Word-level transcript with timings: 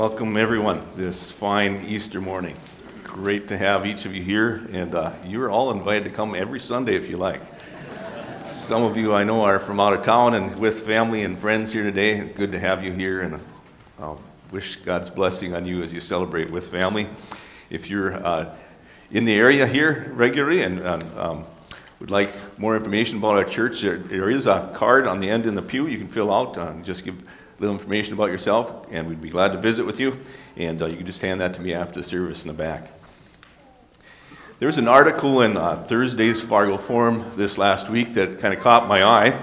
Welcome, 0.00 0.38
everyone, 0.38 0.82
this 0.96 1.30
fine 1.30 1.84
Easter 1.86 2.22
morning. 2.22 2.56
Great 3.04 3.48
to 3.48 3.58
have 3.58 3.84
each 3.84 4.06
of 4.06 4.14
you 4.14 4.22
here, 4.22 4.66
and 4.72 4.94
uh, 4.94 5.12
you're 5.26 5.50
all 5.50 5.70
invited 5.72 6.04
to 6.04 6.10
come 6.10 6.34
every 6.34 6.58
Sunday 6.58 6.96
if 6.96 7.10
you 7.10 7.18
like. 7.18 7.42
Some 8.46 8.82
of 8.82 8.96
you 8.96 9.12
I 9.12 9.24
know 9.24 9.42
are 9.42 9.58
from 9.58 9.78
out 9.78 9.92
of 9.92 10.02
town 10.02 10.32
and 10.32 10.58
with 10.58 10.86
family 10.86 11.22
and 11.22 11.38
friends 11.38 11.70
here 11.70 11.82
today. 11.82 12.18
Good 12.18 12.50
to 12.52 12.58
have 12.58 12.82
you 12.82 12.92
here, 12.92 13.20
and 13.20 13.42
I 14.00 14.14
wish 14.50 14.76
God's 14.76 15.10
blessing 15.10 15.54
on 15.54 15.66
you 15.66 15.82
as 15.82 15.92
you 15.92 16.00
celebrate 16.00 16.50
with 16.50 16.68
family. 16.68 17.06
If 17.68 17.90
you're 17.90 18.14
uh, 18.14 18.54
in 19.10 19.26
the 19.26 19.34
area 19.34 19.66
here 19.66 20.10
regularly 20.14 20.62
and 20.62 20.82
um, 20.82 21.44
would 21.98 22.10
like 22.10 22.34
more 22.58 22.74
information 22.74 23.18
about 23.18 23.36
our 23.36 23.44
church, 23.44 23.82
there, 23.82 23.98
there 23.98 24.30
is 24.30 24.46
a 24.46 24.72
card 24.74 25.06
on 25.06 25.20
the 25.20 25.28
end 25.28 25.44
in 25.44 25.54
the 25.54 25.60
pew 25.60 25.86
you 25.88 25.98
can 25.98 26.08
fill 26.08 26.32
out. 26.32 26.56
Uh, 26.56 26.72
just 26.84 27.04
give 27.04 27.22
little 27.60 27.76
information 27.76 28.14
about 28.14 28.30
yourself, 28.30 28.86
and 28.90 29.06
we'd 29.06 29.20
be 29.20 29.28
glad 29.28 29.52
to 29.52 29.58
visit 29.58 29.84
with 29.84 30.00
you. 30.00 30.18
And 30.56 30.80
uh, 30.80 30.86
you 30.86 30.96
can 30.96 31.04
just 31.04 31.20
hand 31.20 31.42
that 31.42 31.52
to 31.54 31.60
me 31.60 31.74
after 31.74 32.00
the 32.00 32.06
service 32.06 32.42
in 32.42 32.48
the 32.48 32.54
back. 32.54 32.90
There's 34.58 34.78
an 34.78 34.88
article 34.88 35.42
in 35.42 35.58
uh, 35.58 35.76
Thursday's 35.76 36.40
Fargo 36.40 36.78
Forum 36.78 37.22
this 37.36 37.58
last 37.58 37.90
week 37.90 38.14
that 38.14 38.40
kind 38.40 38.54
of 38.54 38.60
caught 38.60 38.88
my 38.88 39.04
eye. 39.04 39.38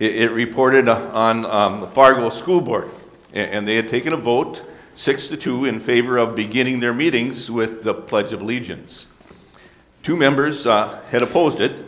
It, 0.00 0.16
it 0.16 0.30
reported 0.32 0.88
on 0.88 1.46
um, 1.46 1.80
the 1.80 1.86
Fargo 1.86 2.28
School 2.30 2.60
Board, 2.60 2.90
and, 3.32 3.50
and 3.52 3.68
they 3.68 3.76
had 3.76 3.88
taken 3.88 4.12
a 4.12 4.16
vote, 4.16 4.64
six 4.94 5.28
to 5.28 5.36
two, 5.36 5.64
in 5.64 5.78
favor 5.78 6.18
of 6.18 6.34
beginning 6.34 6.80
their 6.80 6.92
meetings 6.92 7.52
with 7.52 7.84
the 7.84 7.94
Pledge 7.94 8.32
of 8.32 8.42
Allegiance. 8.42 9.06
Two 10.02 10.16
members 10.16 10.66
uh, 10.66 11.00
had 11.10 11.22
opposed 11.22 11.60
it, 11.60 11.84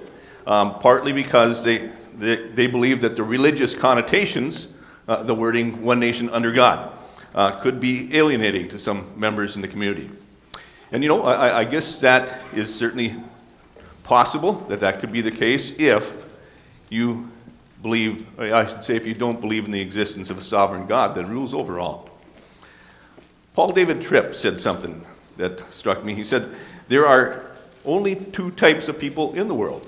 um, 0.46 0.78
partly 0.78 1.12
because 1.12 1.64
they, 1.64 1.90
they, 2.16 2.36
they 2.36 2.66
believed 2.68 3.02
that 3.02 3.16
the 3.16 3.24
religious 3.24 3.74
connotations 3.74 4.68
uh, 5.08 5.22
the 5.22 5.34
wording 5.34 5.82
one 5.82 6.00
nation 6.00 6.28
under 6.30 6.52
God 6.52 6.92
uh, 7.34 7.52
could 7.60 7.80
be 7.80 8.16
alienating 8.16 8.68
to 8.70 8.78
some 8.78 9.12
members 9.16 9.56
in 9.56 9.62
the 9.62 9.68
community. 9.68 10.10
And 10.92 11.02
you 11.02 11.08
know, 11.08 11.22
I, 11.22 11.60
I, 11.60 11.64
guess 11.64 12.00
that 12.00 12.40
is 12.54 12.72
certainly 12.74 13.14
possible 14.04 14.52
that 14.68 14.80
that 14.80 15.00
could 15.00 15.12
be 15.12 15.20
the 15.20 15.32
case 15.32 15.72
if 15.78 16.24
you 16.88 17.30
believe, 17.82 18.26
I 18.40 18.64
should 18.66 18.84
say, 18.84 18.96
if 18.96 19.06
you 19.06 19.14
don't 19.14 19.40
believe 19.40 19.64
in 19.64 19.72
the 19.72 19.80
existence 19.80 20.30
of 20.30 20.38
a 20.38 20.42
sovereign 20.42 20.86
God 20.86 21.14
that 21.16 21.26
rules 21.26 21.52
over 21.52 21.78
all. 21.80 22.08
Paul 23.54 23.68
David 23.68 24.00
Tripp 24.00 24.34
said 24.34 24.60
something 24.60 25.04
that 25.36 25.72
struck 25.72 26.04
me. 26.04 26.14
He 26.14 26.24
said, 26.24 26.54
There 26.88 27.06
are 27.06 27.44
only 27.84 28.14
two 28.14 28.50
types 28.52 28.88
of 28.88 28.98
people 28.98 29.34
in 29.34 29.48
the 29.48 29.54
world 29.54 29.86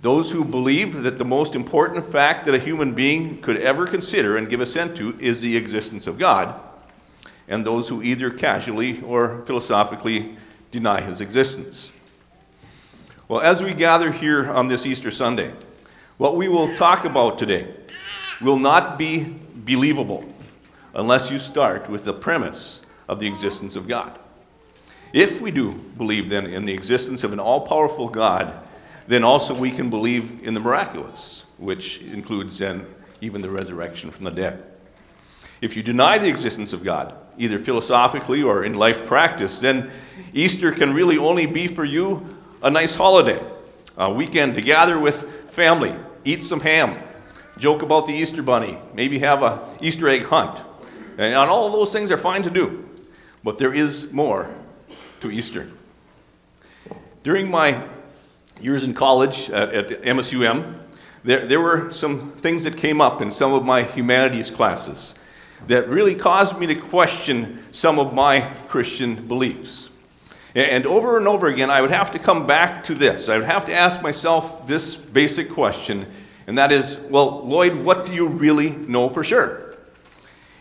those 0.00 0.30
who 0.30 0.44
believe 0.44 1.02
that 1.02 1.18
the 1.18 1.24
most 1.24 1.54
important 1.54 2.04
fact 2.04 2.44
that 2.44 2.54
a 2.54 2.58
human 2.58 2.94
being 2.94 3.40
could 3.40 3.56
ever 3.56 3.86
consider 3.86 4.36
and 4.36 4.48
give 4.48 4.60
assent 4.60 4.96
to 4.96 5.18
is 5.18 5.40
the 5.40 5.56
existence 5.56 6.06
of 6.06 6.18
God, 6.18 6.60
and 7.48 7.64
those 7.64 7.88
who 7.88 8.02
either 8.02 8.30
casually 8.30 9.02
or 9.02 9.42
philosophically 9.44 10.36
deny 10.70 11.00
his 11.00 11.20
existence. 11.20 11.90
Well, 13.26 13.40
as 13.40 13.62
we 13.62 13.74
gather 13.74 14.12
here 14.12 14.48
on 14.48 14.68
this 14.68 14.86
Easter 14.86 15.10
Sunday, 15.10 15.52
what 16.16 16.36
we 16.36 16.48
will 16.48 16.74
talk 16.76 17.04
about 17.04 17.38
today 17.38 17.74
will 18.40 18.58
not 18.58 18.98
be 18.98 19.34
believable 19.54 20.24
unless 20.94 21.30
you 21.30 21.38
start 21.38 21.88
with 21.88 22.04
the 22.04 22.12
premise 22.12 22.82
of 23.08 23.18
the 23.18 23.26
existence 23.26 23.76
of 23.76 23.88
God. 23.88 24.18
If 25.12 25.40
we 25.40 25.50
do 25.50 25.74
believe 25.74 26.28
then 26.28 26.46
in 26.46 26.66
the 26.66 26.74
existence 26.74 27.24
of 27.24 27.32
an 27.32 27.40
all 27.40 27.62
powerful 27.62 28.08
God, 28.08 28.54
then 29.08 29.24
also 29.24 29.54
we 29.54 29.70
can 29.70 29.90
believe 29.90 30.42
in 30.44 30.54
the 30.54 30.60
miraculous, 30.60 31.44
which 31.56 32.02
includes 32.02 32.58
then 32.58 32.86
even 33.20 33.42
the 33.42 33.50
resurrection 33.50 34.10
from 34.10 34.24
the 34.24 34.30
dead. 34.30 34.62
If 35.60 35.76
you 35.76 35.82
deny 35.82 36.18
the 36.18 36.28
existence 36.28 36.72
of 36.72 36.84
God, 36.84 37.14
either 37.36 37.58
philosophically 37.58 38.42
or 38.42 38.64
in 38.64 38.74
life 38.74 39.06
practice, 39.06 39.58
then 39.58 39.90
Easter 40.32 40.70
can 40.70 40.92
really 40.92 41.18
only 41.18 41.46
be 41.46 41.66
for 41.66 41.84
you 41.84 42.22
a 42.62 42.70
nice 42.70 42.94
holiday, 42.94 43.42
a 43.96 44.12
weekend 44.12 44.54
to 44.54 44.60
gather 44.60 44.98
with 44.98 45.50
family, 45.50 45.94
eat 46.24 46.42
some 46.42 46.60
ham, 46.60 47.02
joke 47.56 47.82
about 47.82 48.06
the 48.06 48.12
Easter 48.12 48.42
bunny, 48.42 48.78
maybe 48.94 49.18
have 49.18 49.42
a 49.42 49.66
Easter 49.80 50.08
egg 50.08 50.24
hunt. 50.24 50.60
And 51.16 51.34
all 51.34 51.72
those 51.72 51.92
things 51.92 52.12
are 52.12 52.16
fine 52.16 52.42
to 52.44 52.50
do. 52.50 52.88
But 53.42 53.58
there 53.58 53.74
is 53.74 54.12
more 54.12 54.54
to 55.20 55.30
Easter. 55.30 55.68
During 57.24 57.50
my 57.50 57.82
years 58.60 58.84
in 58.84 58.94
college 58.94 59.50
at, 59.50 59.72
at 59.72 60.02
MSUM, 60.02 60.74
there, 61.24 61.46
there 61.46 61.60
were 61.60 61.92
some 61.92 62.32
things 62.32 62.64
that 62.64 62.76
came 62.76 63.00
up 63.00 63.20
in 63.20 63.30
some 63.30 63.52
of 63.52 63.64
my 63.64 63.82
humanities 63.82 64.50
classes 64.50 65.14
that 65.66 65.88
really 65.88 66.14
caused 66.14 66.58
me 66.58 66.66
to 66.66 66.74
question 66.74 67.64
some 67.72 67.98
of 67.98 68.14
my 68.14 68.40
Christian 68.68 69.26
beliefs. 69.26 69.90
And 70.54 70.86
over 70.86 71.18
and 71.18 71.28
over 71.28 71.48
again, 71.48 71.70
I 71.70 71.80
would 71.80 71.90
have 71.90 72.12
to 72.12 72.18
come 72.18 72.46
back 72.46 72.84
to 72.84 72.94
this. 72.94 73.28
I 73.28 73.36
would 73.36 73.46
have 73.46 73.66
to 73.66 73.74
ask 73.74 74.00
myself 74.02 74.66
this 74.66 74.96
basic 74.96 75.50
question, 75.50 76.06
and 76.46 76.56
that 76.56 76.72
is, 76.72 76.96
well, 77.10 77.46
Lloyd, 77.46 77.74
what 77.74 78.06
do 78.06 78.14
you 78.14 78.26
really 78.26 78.70
know 78.70 79.08
for 79.08 79.22
sure? 79.22 79.76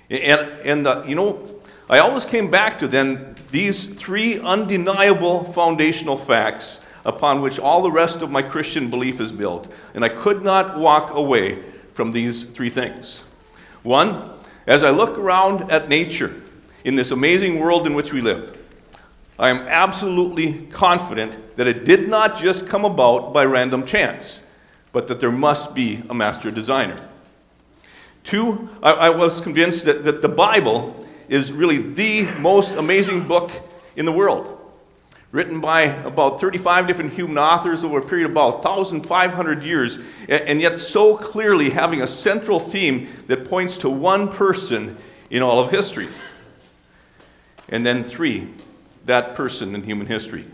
And, 0.10 0.42
and 0.64 0.88
uh, 0.88 1.04
you 1.08 1.16
know, 1.16 1.62
I 1.90 2.00
always 2.00 2.26
came 2.26 2.52
back 2.52 2.80
to 2.80 2.88
then 2.88 3.36
these 3.52 3.86
three 3.86 4.40
undeniable 4.40 5.46
foundational 5.46 6.18
facts 6.18 6.82
upon 7.08 7.42
which 7.42 7.58
all 7.58 7.82
the 7.82 7.90
rest 7.90 8.22
of 8.22 8.30
my 8.30 8.42
Christian 8.42 8.90
belief 8.90 9.22
is 9.22 9.32
built. 9.32 9.72
And 9.96 10.04
I 10.04 10.10
could 10.10 10.44
not 10.44 10.78
walk 10.78 11.16
away 11.16 11.64
from 11.94 12.12
these 12.12 12.44
three 12.44 12.70
things. 12.70 13.24
One, 13.82 14.30
as 14.68 14.84
I 14.84 14.90
look 14.90 15.18
around 15.18 15.72
at 15.72 15.88
nature 15.88 16.36
in 16.84 16.96
this 16.96 17.10
amazing 17.10 17.60
world 17.60 17.88
in 17.88 17.96
which 17.96 18.12
we 18.12 18.20
live, 18.20 18.56
I 19.40 19.50
am 19.50 19.60
absolutely 19.68 20.68
confident 20.68 21.56
that 21.56 21.66
it 21.66 21.86
did 21.86 22.10
not 22.10 22.40
just 22.40 22.68
come 22.68 22.84
about 22.84 23.32
by 23.34 23.46
random 23.46 23.86
chance, 23.86 24.44
but 24.92 25.08
that 25.08 25.22
there 25.22 25.32
must 25.32 25.74
be 25.74 26.04
a 26.10 26.14
master 26.14 26.52
designer. 26.52 27.08
Two, 28.26 28.68
I, 28.84 28.92
I 28.92 29.10
was 29.12 29.40
convinced 29.40 29.86
that, 29.86 30.04
that 30.04 30.22
the 30.22 30.28
Bible 30.28 31.08
is 31.30 31.54
really 31.54 31.78
the 31.78 32.24
most 32.40 32.76
amazing 32.76 33.28
book 33.28 33.52
in 33.96 34.06
the 34.06 34.12
world 34.12 34.57
written 35.38 35.62
by 35.62 35.84
about 35.84 36.42
35 36.42 36.88
different 36.88 37.14
human 37.14 37.38
authors 37.38 37.84
over 37.84 38.00
a 38.00 38.02
period 38.04 38.26
of 38.26 38.32
about 38.32 38.64
1,500 38.64 39.62
years, 39.62 40.00
and 40.28 40.60
yet 40.60 40.80
so 40.80 41.16
clearly 41.16 41.70
having 41.70 42.02
a 42.02 42.08
central 42.08 42.60
theme 42.60 43.08
that 43.28 43.48
points 43.48 43.78
to 43.78 43.88
one 43.88 44.30
person 44.30 44.98
in 45.30 45.44
all 45.44 45.60
of 45.60 45.70
history. 45.70 46.08
And 47.70 47.86
then, 47.86 48.04
three, 48.04 48.52
that 49.06 49.36
person 49.36 49.76
in 49.76 49.84
human 49.84 50.08
history. 50.08 50.48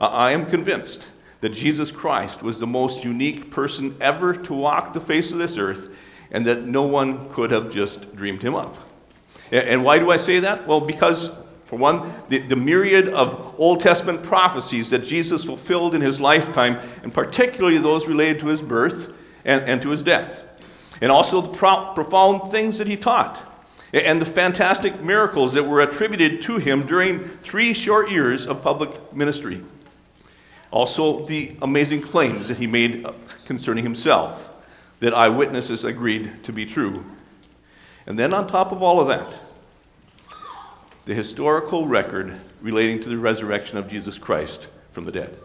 I 0.00 0.32
am 0.32 0.46
convinced 0.46 1.08
that 1.40 1.50
Jesus 1.50 1.92
Christ 1.92 2.42
was 2.42 2.58
the 2.58 2.66
most 2.66 3.04
unique 3.04 3.52
person 3.52 3.96
ever 4.00 4.34
to 4.34 4.54
walk 4.54 4.92
the 4.92 5.00
face 5.00 5.30
of 5.30 5.38
this 5.38 5.56
earth, 5.56 5.86
and 6.32 6.44
that 6.46 6.64
no 6.64 6.82
one 6.82 7.30
could 7.30 7.52
have 7.52 7.70
just 7.70 8.16
dreamed 8.16 8.42
him 8.42 8.56
up. 8.56 8.76
And 9.52 9.84
why 9.84 10.00
do 10.00 10.10
I 10.10 10.16
say 10.16 10.40
that? 10.40 10.66
Well, 10.66 10.80
because 10.80 11.30
for 11.74 11.80
one, 11.80 12.08
the, 12.28 12.38
the 12.38 12.54
myriad 12.54 13.08
of 13.08 13.56
Old 13.58 13.80
Testament 13.80 14.22
prophecies 14.22 14.90
that 14.90 15.04
Jesus 15.04 15.42
fulfilled 15.42 15.96
in 15.96 16.00
his 16.00 16.20
lifetime, 16.20 16.78
and 17.02 17.12
particularly 17.12 17.78
those 17.78 18.06
related 18.06 18.38
to 18.40 18.46
his 18.46 18.62
birth 18.62 19.12
and, 19.44 19.64
and 19.64 19.82
to 19.82 19.90
his 19.90 20.02
death. 20.02 20.40
And 21.00 21.10
also 21.10 21.40
the 21.40 21.48
pro- 21.48 21.92
profound 21.92 22.52
things 22.52 22.78
that 22.78 22.86
he 22.86 22.96
taught, 22.96 23.40
and 23.92 24.20
the 24.20 24.26
fantastic 24.26 25.02
miracles 25.02 25.54
that 25.54 25.64
were 25.64 25.80
attributed 25.80 26.42
to 26.42 26.58
him 26.58 26.86
during 26.86 27.24
three 27.24 27.74
short 27.74 28.08
years 28.08 28.46
of 28.46 28.62
public 28.62 29.12
ministry. 29.12 29.60
Also, 30.70 31.26
the 31.26 31.56
amazing 31.60 32.02
claims 32.02 32.46
that 32.46 32.58
he 32.58 32.68
made 32.68 33.04
uh, 33.04 33.12
concerning 33.46 33.82
himself 33.82 34.52
that 35.00 35.12
eyewitnesses 35.12 35.82
agreed 35.82 36.44
to 36.44 36.52
be 36.52 36.66
true. 36.66 37.04
And 38.06 38.16
then, 38.16 38.32
on 38.32 38.46
top 38.46 38.70
of 38.70 38.80
all 38.80 39.00
of 39.00 39.08
that, 39.08 39.40
the 41.04 41.14
historical 41.14 41.86
record 41.86 42.38
relating 42.60 43.00
to 43.00 43.08
the 43.08 43.18
resurrection 43.18 43.78
of 43.78 43.88
Jesus 43.88 44.18
Christ 44.18 44.68
from 44.90 45.04
the 45.04 45.12
dead. 45.12 45.36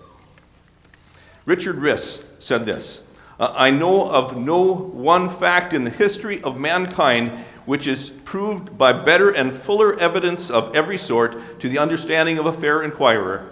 Richard 1.46 1.78
Riss 1.78 2.24
said 2.40 2.66
this 2.66 3.04
I 3.40 3.72
know 3.72 4.10
of 4.10 4.38
no 4.38 4.74
one 4.74 5.30
fact 5.30 5.74
in 5.74 5.84
the 5.84 5.90
history 5.90 6.42
of 6.44 6.60
mankind 6.60 7.32
which 7.66 7.88
is 7.88 8.10
proved 8.10 8.78
by 8.78 8.92
better 8.92 9.30
and 9.30 9.54
fuller 9.54 10.00
evidence 10.00 10.50
of 10.50 10.76
every 10.76 10.98
sort 10.98 11.60
to 11.60 11.70
the 11.70 11.78
understanding 11.78 12.38
of 12.38 12.46
a 12.46 12.54
fair 12.54 12.82
inquirer 12.82 13.52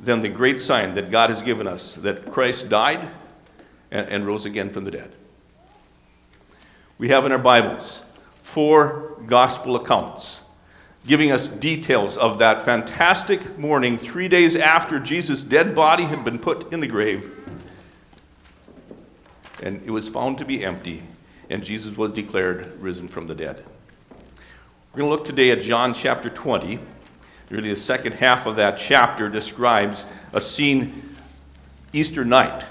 than 0.00 0.20
the 0.20 0.28
great 0.28 0.60
sign 0.60 0.94
that 0.94 1.10
God 1.10 1.30
has 1.30 1.42
given 1.42 1.66
us 1.66 1.96
that 1.96 2.30
Christ 2.30 2.68
died 2.68 3.08
and, 3.90 4.08
and 4.08 4.26
rose 4.26 4.44
again 4.44 4.70
from 4.70 4.84
the 4.84 4.90
dead. 4.90 5.12
We 6.96 7.08
have 7.08 7.26
in 7.26 7.32
our 7.32 7.38
Bibles 7.38 8.02
four 8.40 9.20
gospel 9.26 9.74
accounts 9.74 10.40
giving 11.06 11.30
us 11.30 11.48
details 11.48 12.16
of 12.16 12.38
that 12.38 12.64
fantastic 12.64 13.58
morning, 13.58 13.98
three 13.98 14.28
days 14.28 14.56
after 14.56 14.98
Jesus' 14.98 15.42
dead 15.42 15.74
body 15.74 16.04
had 16.04 16.24
been 16.24 16.38
put 16.38 16.72
in 16.72 16.80
the 16.80 16.86
grave. 16.86 17.30
And 19.62 19.82
it 19.84 19.90
was 19.90 20.08
found 20.08 20.38
to 20.38 20.44
be 20.44 20.64
empty, 20.64 21.02
and 21.50 21.62
Jesus 21.62 21.96
was 21.96 22.12
declared 22.12 22.66
risen 22.80 23.08
from 23.08 23.26
the 23.26 23.34
dead. 23.34 23.64
We're 24.92 25.00
going 25.00 25.10
to 25.10 25.16
look 25.16 25.24
today 25.24 25.50
at 25.50 25.60
John 25.60 25.92
chapter 25.92 26.30
20. 26.30 26.78
Really, 27.50 27.70
the 27.70 27.76
second 27.76 28.14
half 28.14 28.46
of 28.46 28.56
that 28.56 28.78
chapter 28.78 29.28
describes 29.28 30.06
a 30.32 30.40
scene 30.40 31.02
Easter 31.92 32.24
night, 32.24 32.64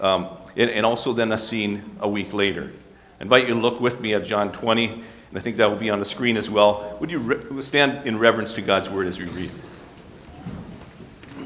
um, 0.00 0.28
and, 0.56 0.68
and 0.70 0.84
also 0.84 1.12
then 1.12 1.30
a 1.32 1.38
scene 1.38 1.96
a 2.00 2.08
week 2.08 2.32
later. 2.32 2.72
I 3.20 3.22
invite 3.22 3.46
you 3.46 3.54
to 3.54 3.60
look 3.60 3.80
with 3.80 4.00
me 4.00 4.12
at 4.12 4.24
John 4.24 4.52
20, 4.52 5.02
and 5.36 5.42
I 5.42 5.44
think 5.44 5.58
that 5.58 5.68
will 5.68 5.76
be 5.76 5.90
on 5.90 5.98
the 5.98 6.06
screen 6.06 6.38
as 6.38 6.48
well. 6.48 6.96
Would 6.98 7.10
you 7.10 7.18
re- 7.18 7.60
stand 7.60 8.06
in 8.06 8.18
reverence 8.18 8.54
to 8.54 8.62
God's 8.62 8.88
word 8.88 9.06
as 9.06 9.18
we 9.18 9.26
read? 9.26 9.50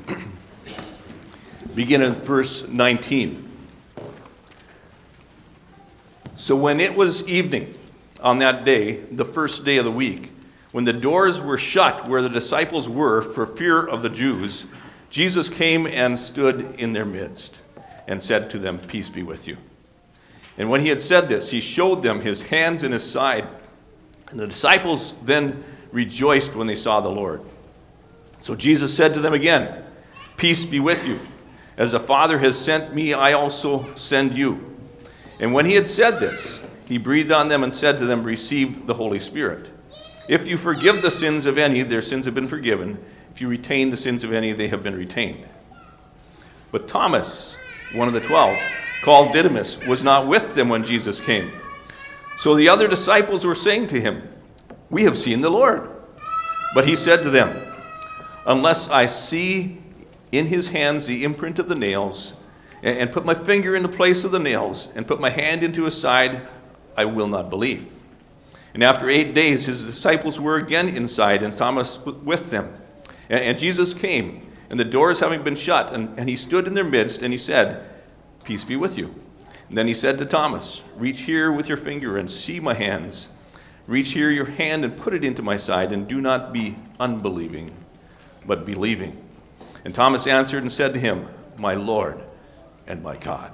Begin 1.74 2.00
in 2.00 2.12
verse 2.12 2.68
19. 2.68 3.48
So 6.36 6.54
when 6.54 6.78
it 6.78 6.94
was 6.94 7.28
evening 7.28 7.76
on 8.20 8.38
that 8.38 8.64
day, 8.64 8.92
the 8.92 9.24
first 9.24 9.64
day 9.64 9.78
of 9.78 9.84
the 9.84 9.90
week, 9.90 10.30
when 10.70 10.84
the 10.84 10.92
doors 10.92 11.40
were 11.40 11.58
shut 11.58 12.06
where 12.06 12.22
the 12.22 12.28
disciples 12.28 12.88
were 12.88 13.20
for 13.20 13.44
fear 13.44 13.84
of 13.84 14.02
the 14.02 14.08
Jews, 14.08 14.66
Jesus 15.10 15.48
came 15.48 15.88
and 15.88 16.16
stood 16.16 16.76
in 16.78 16.92
their 16.92 17.04
midst 17.04 17.58
and 18.06 18.22
said 18.22 18.50
to 18.50 18.58
them, 18.60 18.78
Peace 18.78 19.08
be 19.08 19.24
with 19.24 19.48
you. 19.48 19.56
And 20.56 20.70
when 20.70 20.80
he 20.80 20.90
had 20.90 21.00
said 21.00 21.28
this, 21.28 21.50
he 21.50 21.60
showed 21.60 22.04
them 22.04 22.20
his 22.20 22.42
hands 22.42 22.84
and 22.84 22.94
his 22.94 23.10
side. 23.10 23.48
And 24.30 24.38
the 24.38 24.46
disciples 24.46 25.14
then 25.22 25.64
rejoiced 25.92 26.54
when 26.54 26.66
they 26.66 26.76
saw 26.76 27.00
the 27.00 27.10
Lord. 27.10 27.42
So 28.40 28.54
Jesus 28.54 28.94
said 28.94 29.14
to 29.14 29.20
them 29.20 29.34
again, 29.34 29.84
Peace 30.36 30.64
be 30.64 30.80
with 30.80 31.06
you. 31.06 31.20
As 31.76 31.92
the 31.92 32.00
Father 32.00 32.38
has 32.38 32.58
sent 32.58 32.94
me, 32.94 33.12
I 33.12 33.32
also 33.32 33.94
send 33.94 34.34
you. 34.34 34.76
And 35.38 35.52
when 35.52 35.66
he 35.66 35.74
had 35.74 35.88
said 35.88 36.20
this, 36.20 36.60
he 36.86 36.98
breathed 36.98 37.32
on 37.32 37.48
them 37.48 37.62
and 37.62 37.74
said 37.74 37.98
to 37.98 38.06
them, 38.06 38.22
Receive 38.22 38.86
the 38.86 38.94
Holy 38.94 39.20
Spirit. 39.20 39.68
If 40.28 40.46
you 40.46 40.56
forgive 40.56 41.02
the 41.02 41.10
sins 41.10 41.46
of 41.46 41.58
any, 41.58 41.82
their 41.82 42.02
sins 42.02 42.24
have 42.24 42.34
been 42.34 42.48
forgiven. 42.48 43.02
If 43.32 43.40
you 43.40 43.48
retain 43.48 43.90
the 43.90 43.96
sins 43.96 44.24
of 44.24 44.32
any, 44.32 44.52
they 44.52 44.68
have 44.68 44.82
been 44.82 44.94
retained. 44.94 45.44
But 46.72 46.88
Thomas, 46.88 47.56
one 47.94 48.08
of 48.08 48.14
the 48.14 48.20
twelve, 48.20 48.56
called 49.02 49.32
Didymus, 49.32 49.84
was 49.86 50.04
not 50.04 50.26
with 50.26 50.54
them 50.54 50.68
when 50.68 50.84
Jesus 50.84 51.20
came. 51.20 51.50
So 52.40 52.54
the 52.54 52.70
other 52.70 52.88
disciples 52.88 53.44
were 53.44 53.54
saying 53.54 53.88
to 53.88 54.00
him, 54.00 54.26
We 54.88 55.02
have 55.02 55.18
seen 55.18 55.42
the 55.42 55.50
Lord. 55.50 55.86
But 56.74 56.86
he 56.86 56.96
said 56.96 57.22
to 57.22 57.28
them, 57.28 57.54
Unless 58.46 58.88
I 58.88 59.04
see 59.06 59.82
in 60.32 60.46
his 60.46 60.68
hands 60.68 61.06
the 61.06 61.22
imprint 61.22 61.58
of 61.58 61.68
the 61.68 61.74
nails, 61.74 62.32
and 62.82 63.12
put 63.12 63.26
my 63.26 63.34
finger 63.34 63.76
in 63.76 63.82
the 63.82 63.90
place 63.90 64.24
of 64.24 64.32
the 64.32 64.38
nails, 64.38 64.88
and 64.94 65.06
put 65.06 65.20
my 65.20 65.28
hand 65.28 65.62
into 65.62 65.84
his 65.84 66.00
side, 66.00 66.48
I 66.96 67.04
will 67.04 67.28
not 67.28 67.50
believe. 67.50 67.92
And 68.72 68.82
after 68.82 69.10
eight 69.10 69.34
days, 69.34 69.66
his 69.66 69.82
disciples 69.82 70.40
were 70.40 70.56
again 70.56 70.88
inside, 70.88 71.42
and 71.42 71.54
Thomas 71.54 71.98
with 71.98 72.50
them. 72.50 72.72
And, 73.28 73.58
Jesus 73.58 73.92
came, 73.92 74.50
and 74.70 74.80
the 74.80 74.84
doors 74.86 75.20
having 75.20 75.42
been 75.42 75.56
shut, 75.56 75.92
and, 75.92 76.18
and 76.18 76.26
he 76.26 76.36
stood 76.36 76.66
in 76.66 76.72
their 76.72 76.84
midst, 76.84 77.20
and 77.20 77.34
he 77.34 77.38
said, 77.38 77.84
Peace 78.44 78.64
be 78.64 78.76
with 78.76 78.96
you. 78.96 79.14
And 79.70 79.78
then 79.78 79.86
he 79.86 79.94
said 79.94 80.18
to 80.18 80.26
Thomas, 80.26 80.82
Reach 80.96 81.20
here 81.20 81.52
with 81.52 81.68
your 81.68 81.76
finger 81.76 82.18
and 82.18 82.28
see 82.28 82.58
my 82.58 82.74
hands. 82.74 83.28
Reach 83.86 84.10
here 84.10 84.28
your 84.28 84.46
hand 84.46 84.84
and 84.84 84.96
put 84.96 85.14
it 85.14 85.24
into 85.24 85.42
my 85.42 85.56
side, 85.58 85.92
and 85.92 86.08
do 86.08 86.20
not 86.20 86.52
be 86.52 86.76
unbelieving, 86.98 87.72
but 88.44 88.66
believing. 88.66 89.16
And 89.84 89.94
Thomas 89.94 90.26
answered 90.26 90.64
and 90.64 90.72
said 90.72 90.92
to 90.94 90.98
him, 90.98 91.28
My 91.56 91.74
Lord 91.74 92.20
and 92.88 93.00
my 93.00 93.16
God. 93.16 93.52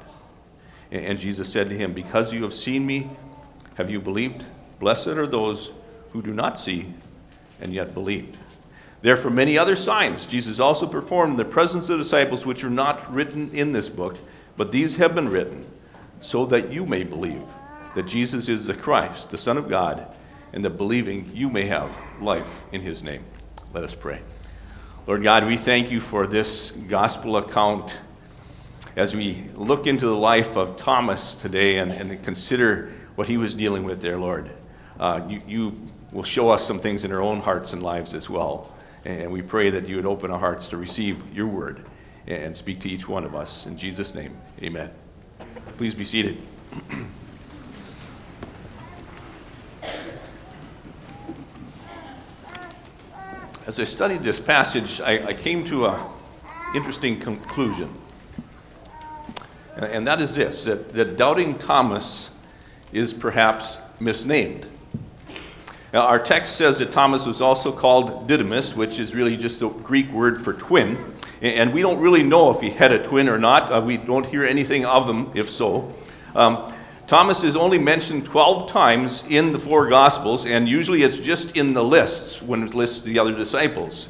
And 0.90 1.18
Jesus 1.18 1.52
said 1.52 1.68
to 1.68 1.76
him, 1.76 1.92
Because 1.92 2.32
you 2.32 2.44
have 2.44 2.54
seen 2.54 2.86
me, 2.86 3.10
have 3.74 3.90
you 3.90 4.00
believed? 4.00 4.42
Blessed 4.80 5.08
are 5.08 5.26
those 5.26 5.70
who 6.12 6.22
do 6.22 6.32
not 6.32 6.58
see 6.58 6.94
and 7.60 7.74
yet 7.74 7.92
believed. 7.92 8.38
Therefore, 9.02 9.30
many 9.30 9.58
other 9.58 9.76
signs 9.76 10.24
Jesus 10.24 10.60
also 10.60 10.86
performed 10.86 11.32
in 11.32 11.36
the 11.36 11.44
presence 11.44 11.90
of 11.90 11.98
the 11.98 12.04
disciples, 12.04 12.46
which 12.46 12.64
are 12.64 12.70
not 12.70 13.12
written 13.12 13.50
in 13.52 13.72
this 13.72 13.90
book, 13.90 14.16
but 14.56 14.72
these 14.72 14.96
have 14.96 15.14
been 15.14 15.28
written 15.28 15.65
so 16.26 16.46
that 16.46 16.72
you 16.72 16.86
may 16.86 17.04
believe 17.04 17.44
that 17.94 18.06
Jesus 18.06 18.48
is 18.48 18.66
the 18.66 18.74
Christ, 18.74 19.30
the 19.30 19.38
Son 19.38 19.56
of 19.56 19.68
God, 19.68 20.06
and 20.52 20.64
that 20.64 20.70
believing 20.70 21.30
you 21.34 21.48
may 21.48 21.66
have 21.66 21.90
life 22.20 22.64
in 22.72 22.80
his 22.80 23.02
name. 23.02 23.24
Let 23.72 23.84
us 23.84 23.94
pray. 23.94 24.20
Lord 25.06 25.22
God, 25.22 25.46
we 25.46 25.56
thank 25.56 25.90
you 25.90 26.00
for 26.00 26.26
this 26.26 26.70
gospel 26.70 27.36
account 27.36 27.98
as 28.96 29.14
we 29.14 29.44
look 29.54 29.86
into 29.86 30.06
the 30.06 30.16
life 30.16 30.56
of 30.56 30.76
Thomas 30.76 31.36
today 31.36 31.78
and, 31.78 31.92
and 31.92 32.22
consider 32.22 32.92
what 33.14 33.28
he 33.28 33.36
was 33.36 33.54
dealing 33.54 33.84
with 33.84 34.00
there, 34.00 34.18
Lord 34.18 34.50
uh, 34.98 35.22
you, 35.28 35.40
you 35.46 35.80
will 36.12 36.24
show 36.24 36.48
us 36.48 36.66
some 36.66 36.80
things 36.80 37.04
in 37.04 37.12
our 37.12 37.20
own 37.20 37.40
hearts 37.40 37.72
and 37.72 37.82
lives 37.82 38.14
as 38.14 38.30
well. 38.30 38.72
And 39.04 39.30
we 39.30 39.42
pray 39.42 39.70
that 39.70 39.88
you 39.88 39.96
would 39.96 40.06
open 40.06 40.30
our 40.30 40.38
hearts 40.38 40.68
to 40.68 40.76
receive 40.76 41.22
your 41.34 41.46
word 41.46 41.84
and 42.26 42.56
speak 42.56 42.80
to 42.80 42.88
each 42.88 43.08
one 43.08 43.24
of 43.24 43.34
us. 43.34 43.66
In 43.66 43.76
Jesus' 43.76 44.14
name, 44.14 44.36
amen. 44.62 44.90
Please 45.76 45.94
be 45.94 46.04
seated. 46.04 46.38
As 53.66 53.80
I 53.80 53.84
studied 53.84 54.22
this 54.22 54.38
passage, 54.38 55.00
I, 55.00 55.28
I 55.28 55.34
came 55.34 55.64
to 55.66 55.86
an 55.86 56.00
interesting 56.74 57.18
conclusion. 57.18 57.92
And 59.76 60.06
that 60.06 60.22
is 60.22 60.34
this 60.36 60.64
that, 60.64 60.94
that 60.94 61.16
doubting 61.16 61.58
Thomas 61.58 62.30
is 62.92 63.12
perhaps 63.12 63.78
misnamed. 64.00 64.68
Now, 65.92 66.06
our 66.06 66.18
text 66.18 66.56
says 66.56 66.78
that 66.78 66.92
Thomas 66.92 67.26
was 67.26 67.40
also 67.40 67.72
called 67.72 68.26
Didymus, 68.26 68.74
which 68.74 68.98
is 68.98 69.14
really 69.14 69.36
just 69.36 69.60
the 69.60 69.68
Greek 69.68 70.10
word 70.10 70.44
for 70.44 70.52
twin. 70.52 71.15
And 71.42 71.72
we 71.72 71.82
don't 71.82 72.00
really 72.00 72.22
know 72.22 72.50
if 72.50 72.60
he 72.60 72.70
had 72.70 72.92
a 72.92 73.02
twin 73.02 73.28
or 73.28 73.38
not. 73.38 73.72
Uh, 73.72 73.80
we 73.80 73.96
don't 73.96 74.26
hear 74.26 74.44
anything 74.44 74.84
of 74.84 75.06
them, 75.06 75.30
if 75.34 75.50
so. 75.50 75.92
Um, 76.34 76.72
Thomas 77.06 77.44
is 77.44 77.54
only 77.54 77.78
mentioned 77.78 78.24
12 78.24 78.70
times 78.70 79.22
in 79.28 79.52
the 79.52 79.58
four 79.58 79.88
Gospels, 79.88 80.44
and 80.44 80.68
usually 80.68 81.02
it's 81.02 81.18
just 81.18 81.56
in 81.56 81.72
the 81.72 81.82
lists 81.82 82.42
when 82.42 82.62
it 82.62 82.74
lists 82.74 83.02
the 83.02 83.18
other 83.18 83.32
disciples. 83.32 84.08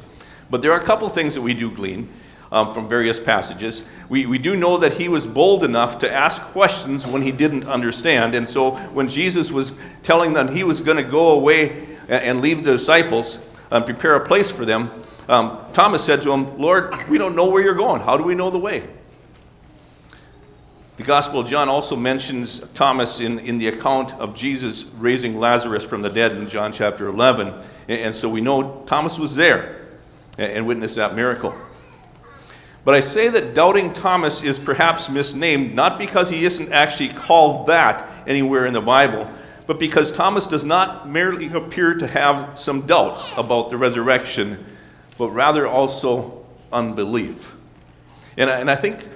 But 0.49 0.61
there 0.61 0.71
are 0.71 0.79
a 0.79 0.83
couple 0.83 1.07
things 1.09 1.35
that 1.35 1.41
we 1.41 1.53
do 1.53 1.69
glean 1.69 2.09
um, 2.51 2.73
from 2.73 2.87
various 2.87 3.19
passages. 3.19 3.83
We, 4.09 4.25
we 4.25 4.37
do 4.37 4.55
know 4.55 4.77
that 4.77 4.93
he 4.93 5.09
was 5.09 5.27
bold 5.27 5.63
enough 5.63 5.99
to 5.99 6.11
ask 6.11 6.41
questions 6.41 7.05
when 7.05 7.21
he 7.21 7.31
didn't 7.31 7.65
understand. 7.65 8.35
And 8.35 8.47
so 8.47 8.71
when 8.71 9.09
Jesus 9.09 9.51
was 9.51 9.73
telling 10.03 10.33
them 10.33 10.47
he 10.47 10.63
was 10.63 10.81
going 10.81 10.97
to 10.97 11.03
go 11.03 11.31
away 11.31 11.85
and, 12.07 12.23
and, 12.23 12.41
leave 12.41 12.63
the 12.63 12.71
disciples 12.71 13.39
and 13.69 13.85
prepare 13.85 14.15
a 14.15 14.25
place 14.25 14.49
for 14.49 14.65
them, 14.65 14.89
um, 15.27 15.59
Thomas 15.73 16.03
said 16.03 16.21
to 16.21 16.31
him, 16.31 16.57
Lord, 16.57 16.93
we 17.09 17.17
don't 17.17 17.35
know 17.35 17.49
where 17.49 17.61
you're 17.61 17.75
going. 17.75 18.01
How 18.01 18.17
do 18.17 18.23
we 18.23 18.35
know 18.35 18.49
the 18.49 18.59
way? 18.59 18.87
The 20.97 21.03
Gospel 21.03 21.41
of 21.41 21.47
John 21.47 21.69
also 21.69 21.95
mentions 21.95 22.59
Thomas 22.73 23.19
in, 23.19 23.37
in 23.39 23.59
the 23.59 23.67
account 23.67 24.13
of 24.13 24.33
Jesus 24.33 24.85
raising 24.97 25.37
Lazarus 25.37 25.83
from 25.83 26.01
the 26.01 26.09
dead 26.09 26.31
in 26.31 26.49
John 26.49 26.73
chapter 26.73 27.07
11. 27.07 27.49
And, 27.87 27.99
and 27.99 28.15
so 28.15 28.29
we 28.29 28.41
know 28.41 28.83
Thomas 28.87 29.19
was 29.19 29.35
there 29.35 29.85
and, 30.39 30.51
and 30.51 30.67
witnessed 30.67 30.95
that 30.95 31.15
miracle. 31.15 31.55
But 32.83 32.95
I 32.95 33.01
say 33.01 33.27
that 33.27 33.53
doubting 33.53 33.93
Thomas 33.93 34.41
is 34.41 34.57
perhaps 34.57 35.09
misnamed 35.09 35.75
not 35.75 35.99
because 35.99 36.29
he 36.29 36.45
isn't 36.45 36.71
actually 36.71 37.09
called 37.09 37.67
that 37.67 38.09
anywhere 38.25 38.65
in 38.65 38.73
the 38.73 38.81
Bible, 38.81 39.29
but 39.67 39.77
because 39.77 40.09
Thomas 40.09 40.47
does 40.47 40.63
not 40.63 41.07
merely 41.07 41.51
appear 41.53 41.95
to 41.95 42.07
have 42.07 42.57
some 42.57 42.87
doubts 42.87 43.33
about 43.35 43.69
the 43.69 43.77
resurrection, 43.77 44.65
but 45.17 45.29
rather 45.29 45.67
also 45.67 46.45
unbelief. 46.71 47.55
And 48.37 48.49
I, 48.49 48.59
and 48.59 48.69
I 48.69 48.75
think 48.75 49.07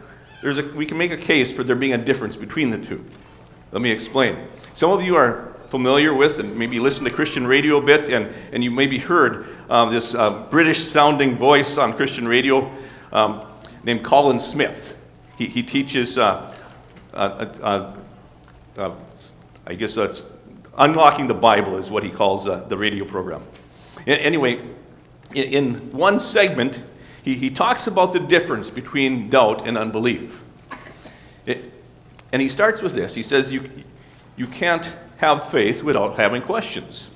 there's 0.41 0.57
a, 0.57 0.63
we 0.63 0.85
can 0.85 0.97
make 0.97 1.11
a 1.11 1.17
case 1.17 1.53
for 1.53 1.63
there 1.63 1.75
being 1.75 1.93
a 1.93 1.97
difference 1.97 2.35
between 2.35 2.69
the 2.71 2.77
two. 2.77 3.05
Let 3.71 3.81
me 3.81 3.91
explain. 3.91 4.37
Some 4.73 4.91
of 4.91 5.03
you 5.03 5.15
are 5.15 5.53
familiar 5.69 6.13
with 6.13 6.39
and 6.39 6.57
maybe 6.57 6.79
listen 6.79 7.05
to 7.05 7.11
Christian 7.11 7.47
radio 7.47 7.77
a 7.77 7.85
bit, 7.85 8.09
and, 8.09 8.33
and 8.51 8.63
you 8.63 8.71
maybe 8.71 8.97
heard 8.97 9.47
um, 9.69 9.93
this 9.93 10.13
uh, 10.13 10.47
British 10.49 10.79
sounding 10.79 11.35
voice 11.35 11.77
on 11.77 11.93
Christian 11.93 12.27
radio. 12.27 12.71
Um, 13.11 13.45
named 13.83 14.03
Colin 14.03 14.39
Smith. 14.39 14.97
He, 15.37 15.47
he 15.47 15.63
teaches 15.63 16.17
uh, 16.17 16.53
uh, 17.13 17.51
uh, 17.61 17.95
uh, 18.77 18.95
I 19.65 19.73
guess 19.73 19.95
that's 19.95 20.23
Unlocking 20.77 21.27
the 21.27 21.33
Bible, 21.33 21.77
is 21.77 21.91
what 21.91 22.03
he 22.03 22.09
calls 22.09 22.45
the 22.45 22.77
radio 22.77 23.03
program. 23.03 23.43
Anyway, 24.07 24.61
in 25.33 25.75
one 25.91 26.19
segment, 26.19 26.79
he, 27.23 27.35
he 27.35 27.49
talks 27.49 27.87
about 27.87 28.13
the 28.13 28.19
difference 28.19 28.69
between 28.69 29.29
doubt 29.29 29.67
and 29.67 29.77
unbelief. 29.77 30.41
It, 31.45 31.71
and 32.31 32.41
he 32.41 32.49
starts 32.49 32.81
with 32.81 32.93
this 32.93 33.15
he 33.15 33.23
says, 33.23 33.51
you, 33.51 33.69
you 34.35 34.47
can't 34.47 34.95
have 35.17 35.49
faith 35.49 35.83
without 35.83 36.17
having 36.17 36.41
questions. 36.41 37.09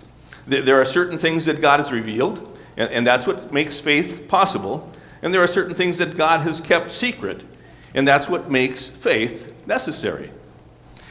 There 0.48 0.79
are 0.79 0.86
certain 0.86 1.17
things 1.17 1.45
that 1.45 1.60
God 1.60 1.79
has 1.79 1.91
revealed, 1.91 2.60
and, 2.77 2.91
and 2.91 3.07
that's 3.07 3.25
what 3.25 3.51
makes 3.51 3.79
faith 3.79 4.27
possible. 4.27 4.91
And 5.24 5.34
there 5.34 5.41
are 5.41 5.48
certain 5.48 5.74
things 5.74 5.98
that 5.98 6.17
God 6.17 6.41
has 6.41 6.62
kept 6.62 6.91
secret, 6.91 7.43
and 7.95 8.07
that's 8.07 8.29
what 8.29 8.51
makes 8.51 8.88
faith 8.88 9.51
necessary. 9.65 10.29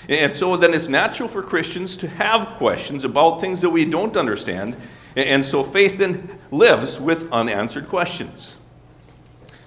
And 0.09 0.33
so 0.33 0.57
then 0.57 0.75
it's 0.75 0.87
natural 0.87 1.29
for 1.29 1.43
Christians 1.43 1.97
to 1.97 2.09
have 2.09 2.57
questions 2.57 3.05
about 3.05 3.41
things 3.41 3.61
that 3.63 3.71
we 3.71 3.85
don't 3.85 4.17
understand. 4.17 4.77
And 5.17 5.45
so 5.45 5.65
faith 5.65 5.99
then 5.99 6.39
lives 6.55 7.01
with 7.01 7.31
unanswered 7.33 7.89
questions. 7.89 8.57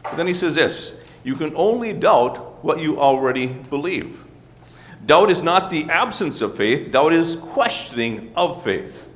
But 0.03 0.15
then 0.15 0.27
he 0.27 0.33
says 0.33 0.55
this 0.55 0.93
you 1.23 1.35
can 1.35 1.53
only 1.55 1.93
doubt 1.93 2.63
what 2.63 2.79
you 2.79 2.99
already 2.99 3.47
believe. 3.47 4.23
Doubt 5.05 5.29
is 5.29 5.43
not 5.43 5.69
the 5.69 5.83
absence 5.85 6.41
of 6.41 6.55
faith, 6.55 6.91
doubt 6.91 7.13
is 7.13 7.35
questioning 7.35 8.31
of 8.35 8.63
faith. 8.63 9.07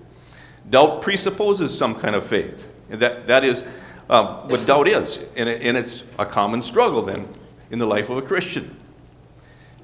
Doubt 0.69 1.01
presupposes 1.01 1.75
some 1.75 1.95
kind 1.95 2.15
of 2.15 2.25
faith. 2.25 2.69
That, 2.89 3.27
that 3.27 3.43
is 3.43 3.63
um, 4.09 4.47
what 4.47 4.65
doubt 4.65 4.87
is. 4.87 5.19
And, 5.35 5.49
it, 5.49 5.61
and 5.63 5.77
it's 5.77 6.03
a 6.19 6.25
common 6.25 6.61
struggle 6.61 7.01
then 7.01 7.27
in 7.71 7.79
the 7.79 7.87
life 7.87 8.09
of 8.09 8.17
a 8.17 8.21
Christian. 8.21 8.75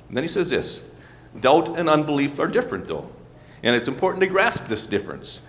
And 0.08 0.16
then 0.16 0.24
he 0.24 0.28
says 0.28 0.50
this 0.50 0.84
doubt 1.40 1.78
and 1.78 1.90
unbelief 1.90 2.40
are 2.40 2.48
different, 2.48 2.88
though. 2.88 3.10
And 3.64 3.76
it's 3.76 3.88
important 3.88 4.22
to 4.22 4.28
grasp 4.28 4.68
this 4.68 4.86
difference. 4.86 5.42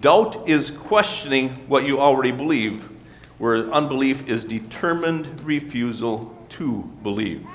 Doubt 0.00 0.48
is 0.48 0.70
questioning 0.70 1.50
what 1.68 1.86
you 1.86 2.00
already 2.00 2.32
believe, 2.32 2.88
where 3.38 3.70
unbelief 3.72 4.28
is 4.28 4.44
determined 4.44 5.44
refusal 5.44 6.36
to 6.50 6.82
believe. 7.02 7.46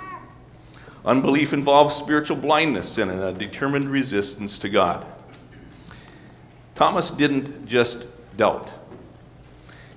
Unbelief 1.06 1.54
involves 1.54 1.96
spiritual 1.96 2.38
blindness 2.38 2.98
and 2.98 3.12
a 3.12 3.32
determined 3.32 3.90
resistance 3.90 4.60
to 4.60 4.70
God. 4.70 5.06
Thomas 6.76 7.10
didn't 7.10 7.66
just 7.66 8.06
doubt, 8.36 8.70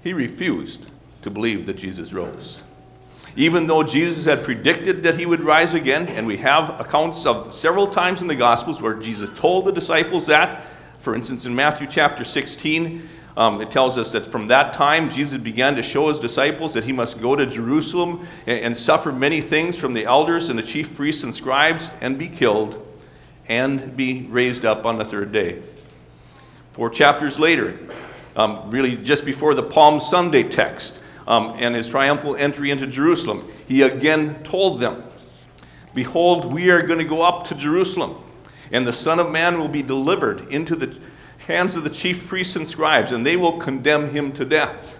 he 0.03 0.13
refused 0.13 0.91
to 1.23 1.31
believe 1.31 1.67
that 1.67 1.77
Jesus 1.77 2.13
rose. 2.13 2.63
Even 3.37 3.67
though 3.67 3.83
Jesus 3.83 4.25
had 4.25 4.43
predicted 4.43 5.03
that 5.03 5.19
he 5.19 5.27
would 5.27 5.41
rise 5.41 5.75
again, 5.75 6.09
and 6.09 6.27
we 6.27 6.39
have 6.39 6.81
accounts 6.81 7.27
of 7.27 7.55
several 7.55 7.87
times 7.87 8.23
in 8.23 8.27
the 8.27 8.35
Gospels 8.35 8.81
where 8.81 8.95
Jesus 8.95 9.31
told 9.39 9.67
the 9.67 9.73
disciples 9.73 10.27
that, 10.27 10.65
for 11.01 11.15
instance, 11.15 11.47
in 11.47 11.55
Matthew 11.55 11.87
chapter 11.87 12.25
16, 12.25 13.09
um, 13.37 13.61
it 13.61 13.71
tells 13.71 13.97
us 13.97 14.13
that 14.13 14.31
from 14.31 14.49
that 14.49 14.75
time, 14.75 15.09
Jesus 15.09 15.39
began 15.39 15.75
to 15.77 15.83
show 15.83 16.09
his 16.09 16.19
disciples 16.19 16.75
that 16.75 16.85
he 16.85 16.93
must 16.93 17.21
go 17.21 17.35
to 17.35 17.47
Jerusalem 17.47 18.27
and, 18.47 18.59
and 18.61 18.77
suffer 18.77 19.11
many 19.11 19.41
things 19.41 19.77
from 19.77 19.95
the 19.95 20.05
elders 20.05 20.51
and 20.51 20.59
the 20.59 20.63
chief 20.63 20.95
priests 20.95 21.23
and 21.23 21.35
scribes 21.35 21.91
and 22.01 22.19
be 22.19 22.29
killed 22.29 22.87
and 23.49 23.97
be 23.97 24.27
raised 24.29 24.65
up 24.65 24.85
on 24.85 24.99
the 24.99 25.05
third 25.05 25.33
day. 25.33 25.63
Four 26.73 26.91
chapters 26.91 27.39
later, 27.39 27.79
um, 28.37 28.71
really 28.71 28.97
just 28.97 29.25
before 29.25 29.55
the 29.55 29.63
Palm 29.63 30.01
Sunday 30.01 30.43
text 30.43 31.01
um, 31.27 31.55
and 31.57 31.75
his 31.75 31.89
triumphal 31.89 32.37
entry 32.37 32.71
into 32.71 32.87
Jerusalem, 32.87 33.51
he 33.67 33.83
again 33.83 34.43
told 34.43 34.81
them, 34.81 35.03
Behold, 35.95 36.53
we 36.53 36.71
are 36.71 36.83
going 36.83 36.99
to 36.99 37.05
go 37.05 37.23
up 37.23 37.47
to 37.47 37.55
Jerusalem, 37.55 38.23
and 38.73 38.87
the 38.87 38.93
Son 38.93 39.19
of 39.19 39.31
Man 39.31 39.59
will 39.59 39.69
be 39.69 39.83
delivered 39.83 40.49
into 40.49 40.77
the 40.77 40.97
hands 41.47 41.77
of 41.77 41.85
the 41.85 41.91
chief 41.91 42.29
priests 42.29 42.57
and 42.57 42.67
scribes, 42.67 43.13
and 43.13 43.27
they 43.27 43.37
will 43.37 43.59
condemn 43.59 44.11
him 44.11 44.33
to 44.33 44.45
death. 44.45 44.99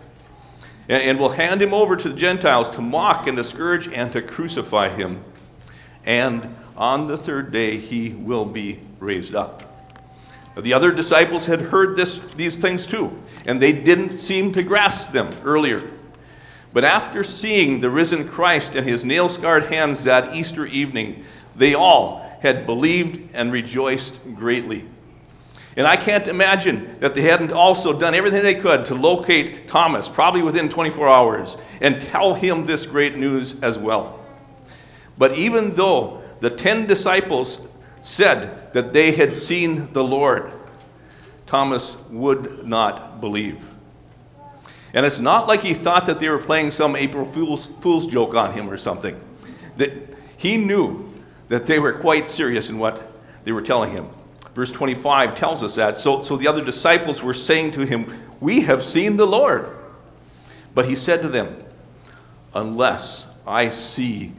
And, 0.89 1.03
and 1.03 1.19
will 1.21 1.31
hand 1.31 1.63
him 1.63 1.73
over 1.73 1.97
to 1.97 2.09
the 2.09 2.17
Gentiles 2.17 2.69
to 2.71 2.81
mock 2.81 3.27
and 3.27 3.37
to 3.37 3.45
scourge 3.45 3.89
and 3.89 4.13
to 4.13 4.21
crucify 4.21 4.89
him. 4.89 5.23
And 6.05 6.57
on 6.77 7.07
the 7.07 7.17
third 7.17 7.53
day 7.53 7.77
he 7.77 8.11
will 8.11 8.45
be 8.45 8.81
raised 8.99 9.35
up. 9.35 9.67
The 10.57 10.75
other 10.75 10.91
disciples 10.91 11.47
had 11.47 11.61
heard 11.61 11.97
this, 11.97 12.19
these 12.35 12.57
things 12.57 12.87
too, 12.87 13.23
and 13.47 13.63
they 13.63 13.73
didn't 13.73 14.19
seem 14.19 14.53
to 14.55 14.63
grasp 14.63 15.13
them 15.13 15.33
earlier. 15.45 15.91
But 16.73 16.85
after 16.85 17.23
seeing 17.23 17.81
the 17.81 17.91
risen 17.91 18.29
Christ 18.29 18.75
and 18.75 18.87
his 18.87 19.05
nail 19.05 19.29
scarred 19.29 19.65
hands 19.65 20.05
that 20.05 20.35
Easter 20.35 20.67
evening, 20.67 21.25
they 21.61 21.75
all 21.75 22.27
had 22.41 22.65
believed 22.65 23.35
and 23.35 23.53
rejoiced 23.53 24.19
greatly. 24.35 24.87
And 25.77 25.87
I 25.87 25.97
can't 25.97 26.27
imagine 26.27 26.99
that 27.01 27.15
they 27.15 27.21
hadn't 27.21 27.53
also 27.53 27.93
done 27.93 28.15
everything 28.15 28.43
they 28.43 28.55
could 28.55 28.87
to 28.87 28.95
locate 28.95 29.67
Thomas, 29.67 30.09
probably 30.09 30.43
within 30.43 30.71
24 30.71 31.07
hours, 31.07 31.59
and 31.83 32.01
tell 32.01 32.33
him 32.33 32.65
this 32.65 32.87
great 32.87 33.19
news 33.19 33.61
as 33.61 33.79
well. 33.79 34.25
But 35.19 35.37
even 35.37 35.75
though 35.75 36.23
the 36.41 36.49
10 36.49 36.87
disciples 36.87 37.61
said 38.01 38.73
that 38.73 38.95
they 38.95 39.13
had 39.13 39.37
seen 39.37 39.93
the 39.93 40.03
Lord, 40.03 40.55
Thomas 41.47 41.99
would 42.09 42.67
not 42.67 43.21
believe. 43.21 43.69
And 44.95 45.05
it's 45.05 45.21
not 45.21 45.47
like 45.47 45.61
he 45.61 45.75
thought 45.75 46.07
that 46.07 46.21
they 46.21 46.31
were 46.31 46.39
playing 46.39 46.71
some 46.71 46.97
April 46.97 47.27
Fool's, 47.27 47.67
Fool's 47.67 48.07
joke 48.07 48.35
on 48.35 48.55
him 48.55 48.71
or 48.71 48.79
something. 48.79 49.21
That 49.77 49.93
he 50.39 50.57
knew 50.57 51.10
that 51.51 51.67
they 51.67 51.81
were 51.81 51.93
quite 51.93 52.29
serious 52.29 52.71
in 52.71 52.79
what 52.79 53.03
they 53.45 53.53
were 53.53 53.61
telling 53.61 53.91
him. 53.91 54.07
Verse 54.55 54.71
25 54.71 55.35
tells 55.35 55.63
us 55.63 55.75
that. 55.75 55.97
So, 55.97 56.23
so 56.23 56.37
the 56.37 56.47
other 56.47 56.65
disciples 56.65 57.23
were 57.23 57.35
saying 57.35 57.73
to 57.73 57.85
him, 57.85 58.13
We 58.41 58.63
have 58.63 58.83
seen 58.83 59.17
the 59.17 59.27
Lord. 59.27 59.77
But 60.75 60.87
he 60.87 60.95
said 60.95 61.23
to 61.23 61.29
them, 61.29 61.59
Unless 62.55 63.27
I 63.47 63.71
see 63.71 64.33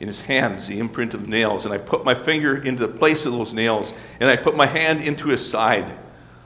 in 0.00 0.06
his 0.06 0.20
hands 0.20 0.66
the 0.66 0.78
imprint 0.78 1.14
of 1.14 1.22
the 1.22 1.28
nails, 1.28 1.64
and 1.64 1.72
I 1.72 1.78
put 1.78 2.04
my 2.04 2.14
finger 2.14 2.62
into 2.62 2.86
the 2.86 2.92
place 2.92 3.24
of 3.24 3.32
those 3.32 3.54
nails, 3.54 3.94
and 4.20 4.30
I 4.30 4.36
put 4.36 4.54
my 4.54 4.66
hand 4.66 5.02
into 5.02 5.28
his 5.28 5.46
side, 5.46 5.98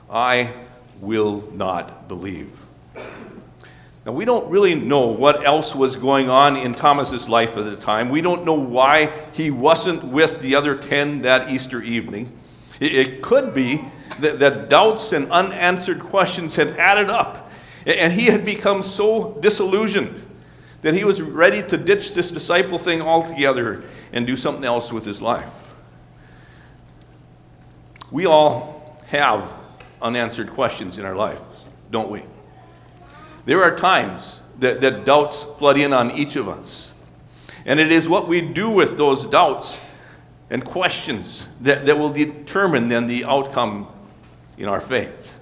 I 0.09 0.53
will 1.01 1.51
not 1.53 2.07
believe. 2.07 2.57
Now, 4.07 4.13
we 4.13 4.27
don't 4.27 4.51
really 4.51 4.75
know 4.75 5.07
what 5.07 5.47
else 5.47 5.75
was 5.75 5.97
going 5.97 6.29
on 6.29 6.59
in 6.59 6.75
Thomas's 6.75 7.27
life 7.27 7.57
at 7.57 7.65
the 7.65 7.77
time. 7.77 8.11
We 8.11 8.21
don't 8.21 8.45
know 8.45 8.59
why 8.59 9.11
he 9.33 9.51
wasn't 9.51 10.05
with 10.05 10.43
the 10.43 10.55
other 10.57 10.77
10 10.77 11.23
that 11.23 11.51
Easter 11.51 11.81
evening. 11.81 12.39
It 12.81 13.23
could 13.23 13.55
be 13.55 13.83
that, 14.21 14.41
that 14.41 14.69
doubts 14.69 15.13
and 15.13 15.31
unanswered 15.31 16.01
questions 16.01 16.57
had 16.57 16.77
added 16.77 17.09
up, 17.09 17.51
and 17.87 18.13
he 18.13 18.27
had 18.27 18.45
become 18.45 18.83
so 18.83 19.39
disillusioned 19.41 20.23
that 20.83 20.93
he 20.93 21.05
was 21.05 21.23
ready 21.23 21.63
to 21.63 21.79
ditch 21.79 22.13
this 22.13 22.31
disciple 22.31 22.77
thing 22.77 23.01
altogether 23.01 23.85
and 24.13 24.27
do 24.27 24.37
something 24.37 24.65
else 24.65 24.93
with 24.93 25.07
his 25.07 25.23
life. 25.23 25.75
We 28.11 28.27
all 28.27 28.99
have 29.07 29.51
unanswered 30.03 30.51
questions 30.51 30.99
in 30.99 31.07
our 31.07 31.17
lives, 31.17 31.43
don't 31.91 32.11
we? 32.11 32.23
There 33.45 33.63
are 33.63 33.77
times 33.77 34.41
that, 34.61 34.81
that 34.81 35.05
doubts 35.05 35.45
flood 35.45 35.79
in 35.79 35.93
on 35.93 36.11
each 36.13 36.37
of 36.37 36.49
us. 36.49 36.93
And 37.67 37.81
it 37.81 37.91
is 37.91 38.09
what 38.09 38.29
we 38.29 38.41
do 38.41 38.71
with 38.71 38.97
those 38.97 39.27
doubts 39.27 39.81
and 40.51 40.65
questions 40.65 41.47
that, 41.61 41.87
that 41.87 41.99
will 41.99 42.13
determine 42.13 42.89
then 42.89 43.07
the 43.07 43.25
outcome 43.25 43.89
in 44.59 44.69
our 44.69 44.81
faith. 44.81 45.39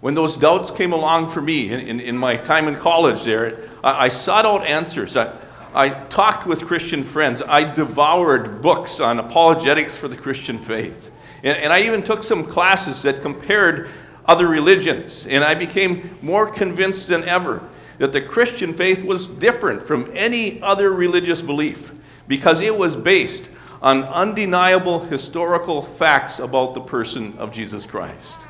When 0.00 0.14
those 0.14 0.36
doubts 0.36 0.70
came 0.70 0.92
along 0.92 1.28
for 1.28 1.42
me 1.42 1.70
in, 1.70 1.80
in, 1.80 2.00
in 2.00 2.16
my 2.16 2.36
time 2.36 2.68
in 2.68 2.76
college 2.76 3.24
there, 3.24 3.68
I, 3.84 4.06
I 4.06 4.08
sought 4.08 4.46
out 4.46 4.66
answers. 4.66 5.16
I, 5.16 5.36
I 5.74 5.90
talked 5.90 6.46
with 6.46 6.62
Christian 6.62 7.02
friends. 7.02 7.42
I 7.42 7.64
devoured 7.64 8.62
books 8.62 8.98
on 9.00 9.18
apologetics 9.18 9.98
for 9.98 10.08
the 10.08 10.16
Christian 10.16 10.58
faith. 10.58 11.10
And, 11.42 11.58
and 11.58 11.72
I 11.72 11.82
even 11.82 12.02
took 12.02 12.22
some 12.22 12.44
classes 12.44 13.02
that 13.02 13.22
compared 13.22 13.90
other 14.26 14.46
religions. 14.46 15.26
And 15.26 15.42
I 15.44 15.54
became 15.54 16.18
more 16.22 16.50
convinced 16.50 17.08
than 17.08 17.24
ever 17.24 17.68
that 17.98 18.12
the 18.12 18.20
Christian 18.20 18.72
faith 18.72 19.04
was 19.04 19.26
different 19.26 19.82
from 19.82 20.10
any 20.14 20.60
other 20.62 20.92
religious 20.92 21.42
belief 21.42 21.92
because 22.26 22.60
it 22.60 22.76
was 22.76 22.96
based 22.96 23.50
on 23.82 24.04
undeniable 24.04 25.04
historical 25.04 25.82
facts 25.82 26.38
about 26.38 26.74
the 26.74 26.80
person 26.80 27.36
of 27.38 27.52
Jesus 27.52 27.84
Christ. 27.86 28.40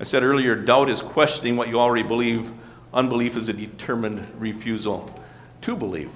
I 0.00 0.04
said 0.04 0.22
earlier, 0.22 0.54
doubt 0.54 0.88
is 0.88 1.02
questioning 1.02 1.56
what 1.56 1.68
you 1.68 1.78
already 1.78 2.06
believe, 2.06 2.52
unbelief 2.94 3.36
is 3.36 3.48
a 3.48 3.52
determined 3.52 4.26
refusal 4.38 5.10
to 5.62 5.76
believe. 5.76 6.10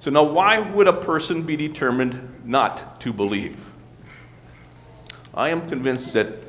So, 0.00 0.10
now 0.10 0.22
why 0.22 0.60
would 0.60 0.86
a 0.86 0.92
person 0.92 1.42
be 1.42 1.56
determined 1.56 2.42
not 2.44 3.00
to 3.00 3.12
believe? 3.12 3.72
I 5.34 5.50
am 5.50 5.68
convinced 5.68 6.12
that 6.12 6.47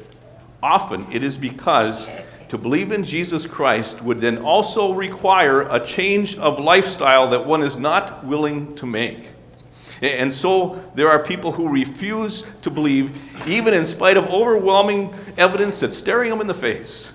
Often 0.61 1.11
it 1.11 1.23
is 1.23 1.37
because 1.37 2.07
to 2.49 2.57
believe 2.57 2.91
in 2.91 3.03
Jesus 3.03 3.45
Christ 3.45 4.01
would 4.01 4.19
then 4.19 4.39
also 4.39 4.93
require 4.93 5.61
a 5.61 5.85
change 5.85 6.37
of 6.37 6.59
lifestyle 6.59 7.29
that 7.29 7.45
one 7.45 7.61
is 7.61 7.77
not 7.77 8.25
willing 8.25 8.75
to 8.75 8.85
make. 8.85 9.29
And 10.01 10.31
so 10.31 10.75
there 10.95 11.09
are 11.09 11.21
people 11.21 11.51
who 11.51 11.69
refuse 11.69 12.43
to 12.61 12.69
believe, 12.69 13.17
even 13.47 13.73
in 13.73 13.85
spite 13.85 14.17
of 14.17 14.27
overwhelming 14.27 15.13
evidence 15.37 15.81
that's 15.81 15.97
staring 15.97 16.29
them 16.29 16.41
in 16.41 16.47
the 16.47 16.53
face. 16.53 17.11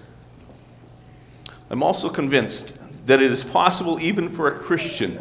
I'm 1.70 1.82
also 1.82 2.08
convinced 2.08 2.74
that 3.06 3.20
it 3.22 3.32
is 3.32 3.42
possible, 3.42 3.98
even 4.00 4.28
for 4.28 4.48
a 4.48 4.52
Christian, 4.52 5.20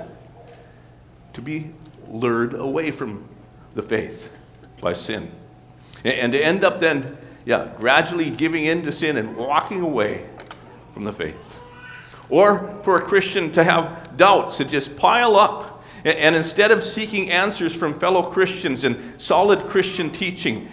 to 1.33 1.41
be 1.41 1.71
lured 2.07 2.53
away 2.53 2.91
from 2.91 3.27
the 3.75 3.81
faith 3.81 4.31
by 4.81 4.93
sin. 4.93 5.31
And 6.03 6.33
to 6.33 6.39
end 6.39 6.63
up 6.63 6.79
then, 6.79 7.17
yeah, 7.45 7.71
gradually 7.77 8.29
giving 8.31 8.65
in 8.65 8.83
to 8.83 8.91
sin 8.91 9.17
and 9.17 9.35
walking 9.35 9.81
away 9.81 10.27
from 10.93 11.03
the 11.03 11.13
faith. 11.13 11.59
Or 12.29 12.79
for 12.83 12.97
a 12.97 13.01
Christian 13.01 13.51
to 13.53 13.63
have 13.63 14.15
doubts 14.17 14.57
that 14.59 14.69
just 14.69 14.95
pile 14.97 15.35
up 15.35 15.73
and 16.05 16.35
instead 16.35 16.71
of 16.71 16.83
seeking 16.83 17.31
answers 17.31 17.73
from 17.73 17.93
fellow 17.93 18.23
Christians 18.23 18.83
and 18.83 19.21
solid 19.21 19.59
Christian 19.69 20.09
teaching, 20.09 20.69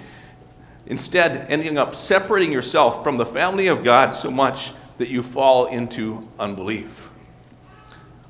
instead 0.87 1.47
ending 1.49 1.79
up 1.79 1.95
separating 1.95 2.51
yourself 2.51 3.05
from 3.05 3.17
the 3.17 3.27
family 3.27 3.69
of 3.69 3.85
God 3.85 4.11
so 4.11 4.31
much 4.31 4.73
that 4.99 5.09
you 5.09 5.23
fall 5.23 5.67
into 5.67 6.29
unbelief. 6.39 7.11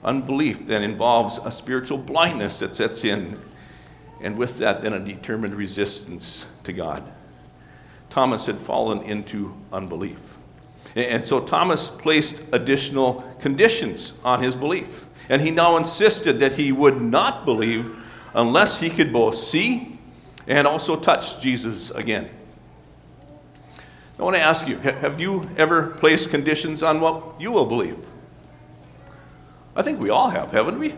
Unbelief 0.04 0.66
then 0.66 0.82
involves 0.82 1.38
a 1.38 1.50
spiritual 1.50 1.96
blindness 1.96 2.58
that 2.58 2.74
sets 2.74 3.04
in, 3.04 3.38
and 4.20 4.36
with 4.36 4.58
that, 4.58 4.82
then 4.82 4.92
a 4.92 5.00
determined 5.00 5.54
resistance 5.54 6.46
to 6.64 6.72
God. 6.72 7.10
Thomas 8.10 8.46
had 8.46 8.58
fallen 8.58 9.02
into 9.02 9.56
unbelief. 9.72 10.36
And 10.96 11.24
so 11.24 11.40
Thomas 11.40 11.88
placed 11.88 12.42
additional 12.52 13.22
conditions 13.40 14.12
on 14.24 14.42
his 14.42 14.56
belief. 14.56 15.06
And 15.28 15.40
he 15.40 15.52
now 15.52 15.76
insisted 15.76 16.40
that 16.40 16.54
he 16.54 16.72
would 16.72 17.00
not 17.00 17.44
believe 17.44 17.96
unless 18.34 18.80
he 18.80 18.90
could 18.90 19.12
both 19.12 19.38
see 19.38 19.98
and 20.48 20.66
also 20.66 20.96
touch 20.96 21.40
Jesus 21.40 21.90
again. 21.90 22.28
I 24.18 24.22
want 24.22 24.36
to 24.36 24.42
ask 24.42 24.66
you 24.68 24.76
have 24.78 25.20
you 25.20 25.48
ever 25.56 25.88
placed 25.88 26.30
conditions 26.30 26.82
on 26.82 27.00
what 27.00 27.40
you 27.40 27.52
will 27.52 27.66
believe? 27.66 28.04
I 29.76 29.82
think 29.82 30.00
we 30.00 30.10
all 30.10 30.28
have, 30.28 30.50
haven't 30.50 30.78
we? 30.78 30.88
You 30.88 30.96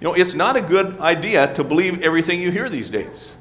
know, 0.00 0.14
it's 0.14 0.34
not 0.34 0.56
a 0.56 0.60
good 0.60 0.98
idea 1.00 1.54
to 1.54 1.64
believe 1.64 2.02
everything 2.02 2.40
you 2.40 2.50
hear 2.50 2.68
these 2.68 2.90
days. 2.90 3.32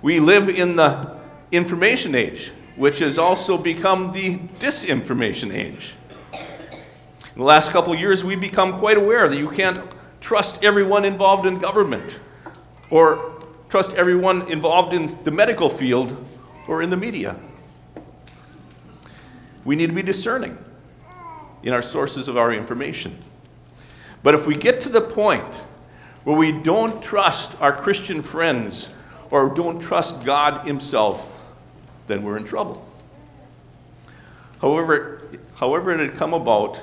We 0.00 0.20
live 0.20 0.48
in 0.48 0.76
the 0.76 1.15
information 1.52 2.14
age, 2.14 2.52
which 2.76 2.98
has 2.98 3.18
also 3.18 3.56
become 3.56 4.12
the 4.12 4.38
disinformation 4.58 5.52
age. 5.54 5.94
In 6.32 7.40
the 7.40 7.44
last 7.44 7.70
couple 7.70 7.92
of 7.92 8.00
years, 8.00 8.24
we've 8.24 8.40
become 8.40 8.78
quite 8.78 8.96
aware 8.96 9.28
that 9.28 9.36
you 9.36 9.50
can't 9.50 9.82
trust 10.20 10.64
everyone 10.64 11.04
involved 11.04 11.46
in 11.46 11.58
government 11.58 12.18
or 12.90 13.44
trust 13.68 13.94
everyone 13.94 14.50
involved 14.50 14.94
in 14.94 15.22
the 15.24 15.30
medical 15.30 15.68
field 15.68 16.16
or 16.66 16.82
in 16.82 16.90
the 16.90 16.96
media. 16.96 17.36
We 19.64 19.76
need 19.76 19.88
to 19.88 19.92
be 19.92 20.02
discerning 20.02 20.56
in 21.62 21.72
our 21.72 21.82
sources 21.82 22.28
of 22.28 22.36
our 22.36 22.52
information. 22.52 23.18
But 24.22 24.34
if 24.34 24.46
we 24.46 24.56
get 24.56 24.80
to 24.82 24.88
the 24.88 25.00
point 25.00 25.54
where 26.24 26.36
we 26.36 26.52
don't 26.52 27.02
trust 27.02 27.60
our 27.60 27.72
Christian 27.72 28.22
friends 28.22 28.88
or 29.30 29.54
don't 29.54 29.80
trust 29.80 30.24
God 30.24 30.66
Himself, 30.66 31.35
then 32.06 32.22
we're 32.22 32.36
in 32.36 32.44
trouble. 32.44 32.86
However, 34.60 35.22
however 35.56 35.92
it 35.92 36.00
had 36.00 36.14
come 36.14 36.34
about, 36.34 36.80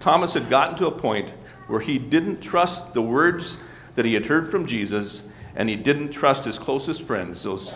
Thomas 0.00 0.34
had 0.34 0.48
gotten 0.50 0.76
to 0.78 0.86
a 0.86 0.90
point 0.90 1.30
where 1.66 1.80
he 1.80 1.98
didn't 1.98 2.40
trust 2.40 2.94
the 2.94 3.02
words 3.02 3.56
that 3.94 4.04
he 4.04 4.14
had 4.14 4.26
heard 4.26 4.50
from 4.50 4.66
Jesus, 4.66 5.22
and 5.56 5.68
he 5.68 5.76
didn't 5.76 6.10
trust 6.10 6.44
his 6.44 6.58
closest 6.58 7.02
friends, 7.02 7.42
those 7.42 7.74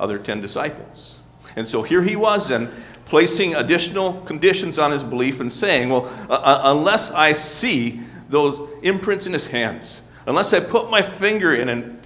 other 0.00 0.18
10 0.18 0.40
disciples. 0.40 1.20
And 1.56 1.68
so 1.68 1.82
here 1.82 2.02
he 2.02 2.16
was 2.16 2.48
then, 2.48 2.70
placing 3.04 3.54
additional 3.54 4.20
conditions 4.22 4.78
on 4.78 4.90
his 4.90 5.02
belief 5.04 5.40
and 5.40 5.52
saying, 5.52 5.90
Well, 5.90 6.06
uh, 6.30 6.32
uh 6.32 6.62
unless 6.64 7.10
I 7.10 7.34
see 7.34 8.00
those 8.28 8.70
imprints 8.82 9.26
in 9.26 9.34
his 9.34 9.46
hands, 9.46 10.00
unless 10.26 10.52
I 10.52 10.60
put 10.60 10.90
my 10.90 11.02
finger 11.02 11.54
in, 11.54 11.68
in, 11.68 12.00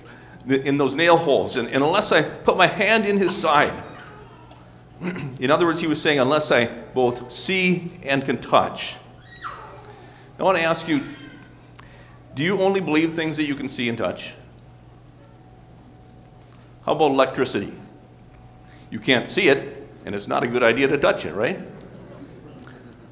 in 0.49 0.79
those 0.79 0.95
nail 0.95 1.17
holes, 1.17 1.57
and, 1.57 1.69
and 1.69 1.83
unless 1.83 2.13
I 2.13 2.23
put 2.23 2.57
my 2.57 2.67
hand 2.67 3.07
in 3.07 3.19
his 3.19 3.35
side, 3.35 3.73
in 5.41 5.51
other 5.51 5.67
words, 5.67 5.81
he 5.81 5.87
was 5.87 6.01
saying, 6.01 6.19
unless 6.19 6.51
I 6.51 6.67
both 6.67 7.31
see 7.33 7.91
and 8.05 8.25
can 8.25 8.41
touch, 8.41 8.97
I 10.39 10.43
want 10.43 10.59
to 10.59 10.65
ask 10.65 10.87
you 10.87 11.03
do 12.35 12.43
you 12.43 12.61
only 12.61 12.81
believe 12.81 13.15
things 13.15 13.39
that 13.39 13.45
you 13.45 13.55
can 13.55 13.67
see 13.67 13.89
and 13.89 13.97
touch? 13.97 14.35
How 16.85 16.93
about 16.93 17.13
electricity? 17.13 17.73
You 18.91 19.01
can't 19.01 19.29
see 19.29 19.49
it, 19.49 19.89
and 20.05 20.15
it's 20.15 20.29
not 20.29 20.45
a 20.45 20.47
good 20.47 20.63
idea 20.63 20.87
to 20.89 20.99
touch 20.99 21.25
it, 21.25 21.35
right? 21.35 21.59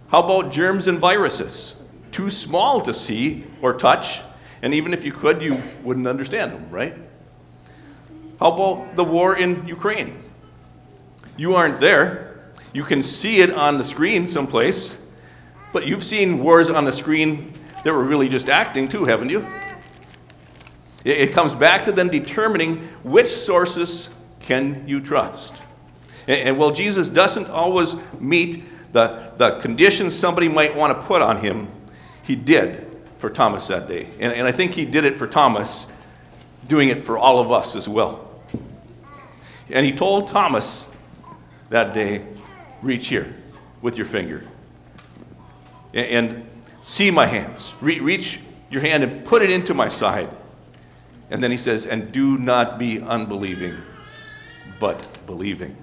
How 0.08 0.22
about 0.22 0.52
germs 0.52 0.88
and 0.88 0.98
viruses? 0.98 1.74
Too 2.12 2.30
small 2.30 2.82
to 2.82 2.92
see 2.92 3.46
or 3.62 3.72
touch, 3.72 4.20
and 4.60 4.74
even 4.74 4.92
if 4.92 5.04
you 5.04 5.12
could, 5.12 5.40
you 5.40 5.62
wouldn't 5.82 6.06
understand 6.06 6.52
them, 6.52 6.68
right? 6.70 6.94
How 8.38 8.52
about 8.52 8.94
the 8.94 9.04
war 9.04 9.36
in 9.36 9.66
Ukraine? 9.66 10.22
You 11.36 11.56
aren't 11.56 11.80
there. 11.80 12.38
You 12.72 12.84
can 12.84 13.02
see 13.02 13.40
it 13.40 13.52
on 13.52 13.78
the 13.78 13.84
screen 13.84 14.26
someplace, 14.26 14.98
but 15.72 15.86
you've 15.86 16.04
seen 16.04 16.42
wars 16.42 16.70
on 16.70 16.84
the 16.84 16.92
screen 16.92 17.52
that 17.84 17.92
were 17.92 18.04
really 18.04 18.28
just 18.28 18.48
acting 18.48 18.88
too, 18.88 19.04
haven't 19.04 19.30
you? 19.30 19.46
It 21.04 21.32
comes 21.32 21.54
back 21.54 21.84
to 21.84 21.92
then 21.92 22.08
determining 22.08 22.78
which 23.02 23.28
sources 23.28 24.08
can 24.40 24.88
you 24.88 25.00
trust. 25.00 25.54
And, 26.26 26.56
while 26.56 26.70
Jesus 26.70 27.08
doesn't 27.08 27.50
always 27.50 27.96
meet 28.18 28.64
the, 28.92 29.32
the 29.36 29.58
conditions 29.60 30.14
somebody 30.14 30.48
might 30.48 30.74
want 30.74 30.98
to 30.98 31.06
put 31.06 31.20
on 31.20 31.40
him, 31.40 31.68
he 32.22 32.34
did 32.34 32.96
for 33.18 33.28
Thomas 33.28 33.66
that 33.66 33.86
day. 33.88 34.08
And, 34.18 34.32
and 34.32 34.46
I 34.46 34.52
think 34.52 34.72
he 34.72 34.86
did 34.86 35.04
it 35.04 35.16
for 35.16 35.26
Thomas, 35.26 35.86
doing 36.66 36.88
it 36.88 37.00
for 37.00 37.18
all 37.18 37.38
of 37.38 37.52
us 37.52 37.76
as 37.76 37.86
well. 37.86 38.30
And 39.68 39.84
he 39.84 39.92
told 39.92 40.28
Thomas 40.28 40.88
that 41.74 41.92
day, 41.92 42.24
reach 42.82 43.08
here 43.08 43.34
with 43.82 43.96
your 43.96 44.06
finger 44.06 44.46
and 45.92 46.48
see 46.82 47.10
my 47.10 47.26
hands. 47.26 47.72
Re- 47.80 47.98
reach 47.98 48.38
your 48.70 48.80
hand 48.80 49.02
and 49.02 49.24
put 49.24 49.42
it 49.42 49.50
into 49.50 49.74
my 49.74 49.88
side. 49.88 50.30
And 51.30 51.42
then 51.42 51.50
he 51.50 51.56
says, 51.56 51.84
and 51.84 52.12
do 52.12 52.38
not 52.38 52.78
be 52.78 53.00
unbelieving, 53.00 53.74
but 54.78 55.26
believing. 55.26 55.76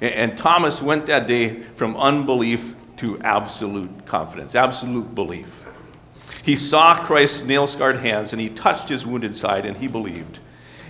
And, 0.00 0.12
and 0.12 0.38
Thomas 0.38 0.82
went 0.82 1.06
that 1.06 1.28
day 1.28 1.60
from 1.60 1.96
unbelief 1.96 2.74
to 2.96 3.16
absolute 3.20 4.06
confidence, 4.06 4.56
absolute 4.56 5.14
belief. 5.14 5.68
He 6.42 6.56
saw 6.56 7.04
Christ's 7.04 7.44
nail 7.44 7.68
scarred 7.68 7.98
hands 7.98 8.32
and 8.32 8.42
he 8.42 8.48
touched 8.48 8.88
his 8.88 9.06
wounded 9.06 9.36
side 9.36 9.66
and 9.66 9.76
he 9.76 9.86
believed. 9.86 10.40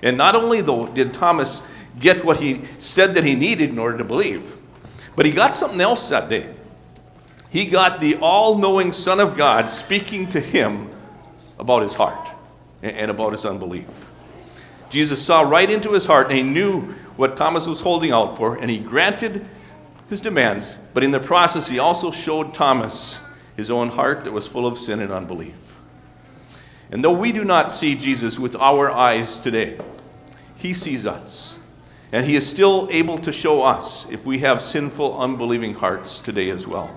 And 0.03 0.17
not 0.17 0.35
only, 0.35 0.63
though, 0.63 0.87
did 0.87 1.13
Thomas 1.13 1.61
get 1.99 2.25
what 2.25 2.41
he 2.41 2.63
said 2.79 3.15
that 3.15 3.25
he 3.25 3.35
needed 3.35 3.71
in 3.71 3.79
order 3.79 3.99
to 3.99 4.05
believe, 4.05 4.57
but 5.15 5.27
he 5.27 5.33
got 5.33 5.57
something 5.57 5.81
else 5.81 6.09
that 6.09 6.29
day 6.29 6.57
he 7.57 7.65
got 7.65 8.01
the 8.01 8.17
all 8.17 8.59
knowing 8.59 8.93
Son 8.93 9.21
of 9.21 9.37
God 9.37 9.71
speaking 9.71 10.29
to 10.29 10.41
him 10.41 10.91
about 11.59 11.83
his 11.83 11.95
heart 11.95 12.29
and 12.83 13.11
about 13.11 13.33
his 13.33 13.47
unbelief. 13.47 14.11
Jesus 14.91 15.25
saw 15.25 15.41
right 15.41 15.71
into 15.71 15.93
his 15.93 16.07
heart 16.07 16.27
and 16.29 16.37
he 16.37 16.43
knew 16.43 16.95
what 17.17 17.37
Thomas 17.37 17.67
was 17.67 17.81
holding 17.81 18.11
out 18.11 18.37
for, 18.37 18.57
and 18.57 18.71
he 18.71 18.79
granted 18.79 19.49
his 20.11 20.21
demands, 20.21 20.79
but 20.93 21.03
in 21.03 21.13
the 21.13 21.19
process, 21.19 21.67
he 21.67 21.79
also 21.79 22.11
showed 22.11 22.53
Thomas 22.53 23.19
his 23.57 23.71
own 23.71 23.89
heart 23.89 24.25
that 24.25 24.33
was 24.33 24.47
full 24.47 24.67
of 24.67 24.79
sin 24.79 25.01
and 25.01 25.11
unbelief. 25.11 25.81
And 26.91 27.03
though 27.03 27.13
we 27.13 27.33
do 27.33 27.43
not 27.43 27.73
see 27.73 27.95
Jesus 27.95 28.39
with 28.39 28.55
our 28.57 28.91
eyes 28.91 29.39
today, 29.39 29.79
he 30.57 30.75
sees 30.75 31.07
us. 31.07 31.57
And 32.13 32.25
he 32.25 32.37
is 32.37 32.49
still 32.49 32.89
able 32.91 33.19
to 33.19 33.33
show 33.33 33.63
us 33.63 34.07
if 34.11 34.25
we 34.25 34.39
have 34.39 34.61
sinful, 34.63 35.19
unbelieving 35.19 35.75
hearts 35.75 36.21
today 36.21 36.51
as 36.51 36.67
well. 36.67 36.95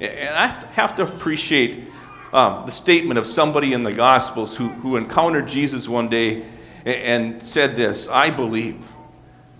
And 0.00 0.34
I 0.34 0.48
have 0.72 0.96
to 0.96 1.04
appreciate 1.04 1.88
um, 2.32 2.66
the 2.66 2.72
statement 2.72 3.18
of 3.18 3.26
somebody 3.26 3.72
in 3.72 3.82
the 3.82 3.92
Gospels 3.92 4.56
who, 4.56 4.68
who 4.68 4.96
encountered 4.96 5.48
Jesus 5.48 5.88
one 5.88 6.08
day 6.08 6.44
and 6.84 7.42
said 7.42 7.76
this 7.76 8.08
I 8.08 8.30
believe, 8.30 8.86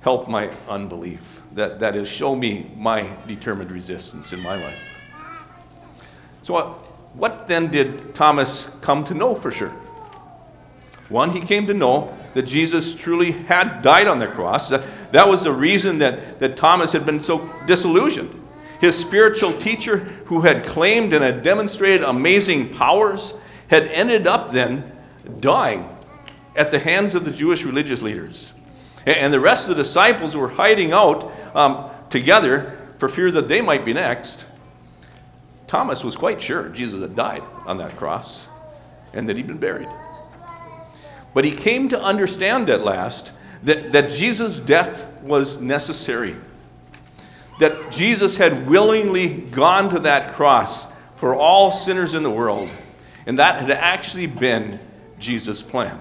help 0.00 0.28
my 0.28 0.50
unbelief. 0.68 1.42
That, 1.52 1.78
that 1.78 1.96
is, 1.96 2.06
show 2.06 2.36
me 2.36 2.70
my 2.76 3.10
determined 3.26 3.70
resistance 3.70 4.32
in 4.32 4.42
my 4.42 4.62
life. 4.62 5.00
So, 6.42 6.52
what, 6.52 6.66
what 7.16 7.48
then 7.48 7.70
did 7.70 8.14
Thomas 8.14 8.68
come 8.82 9.04
to 9.06 9.14
know 9.14 9.34
for 9.34 9.50
sure? 9.50 9.72
One, 11.08 11.30
he 11.30 11.40
came 11.40 11.66
to 11.68 11.74
know 11.74 12.16
that 12.36 12.42
Jesus 12.42 12.94
truly 12.94 13.32
had 13.32 13.80
died 13.80 14.06
on 14.06 14.18
the 14.18 14.26
cross. 14.26 14.68
That 14.68 15.28
was 15.28 15.42
the 15.42 15.52
reason 15.52 15.98
that, 15.98 16.38
that 16.38 16.56
Thomas 16.58 16.92
had 16.92 17.06
been 17.06 17.18
so 17.18 17.50
disillusioned. 17.66 18.42
His 18.78 18.94
spiritual 18.94 19.54
teacher, 19.54 20.00
who 20.26 20.42
had 20.42 20.66
claimed 20.66 21.14
and 21.14 21.24
had 21.24 21.42
demonstrated 21.42 22.02
amazing 22.02 22.74
powers, 22.74 23.32
had 23.68 23.84
ended 23.84 24.26
up 24.26 24.52
then 24.52 24.92
dying 25.40 25.88
at 26.54 26.70
the 26.70 26.78
hands 26.78 27.14
of 27.14 27.24
the 27.24 27.30
Jewish 27.30 27.64
religious 27.64 28.02
leaders. 28.02 28.52
And 29.06 29.32
the 29.32 29.40
rest 29.40 29.68
of 29.68 29.76
the 29.76 29.82
disciples 29.82 30.36
were 30.36 30.48
hiding 30.48 30.92
out 30.92 31.32
um, 31.54 31.88
together 32.10 32.78
for 32.98 33.08
fear 33.08 33.30
that 33.30 33.48
they 33.48 33.62
might 33.62 33.84
be 33.84 33.94
next. 33.94 34.44
Thomas 35.68 36.04
was 36.04 36.16
quite 36.16 36.42
sure 36.42 36.68
Jesus 36.68 37.00
had 37.00 37.16
died 37.16 37.42
on 37.66 37.78
that 37.78 37.96
cross 37.96 38.46
and 39.14 39.26
that 39.28 39.36
he'd 39.36 39.46
been 39.46 39.58
buried. 39.58 39.88
But 41.36 41.44
he 41.44 41.50
came 41.50 41.90
to 41.90 42.02
understand 42.02 42.70
at 42.70 42.82
last 42.82 43.30
that, 43.62 43.92
that 43.92 44.08
Jesus' 44.08 44.58
death 44.58 45.06
was 45.20 45.60
necessary, 45.60 46.34
that 47.60 47.90
Jesus 47.90 48.38
had 48.38 48.66
willingly 48.66 49.42
gone 49.42 49.90
to 49.90 49.98
that 50.00 50.32
cross 50.32 50.86
for 51.14 51.34
all 51.34 51.70
sinners 51.70 52.14
in 52.14 52.22
the 52.22 52.30
world, 52.30 52.70
and 53.26 53.38
that 53.38 53.60
had 53.60 53.70
actually 53.70 54.24
been 54.24 54.80
Jesus' 55.18 55.60
plan. 55.60 56.00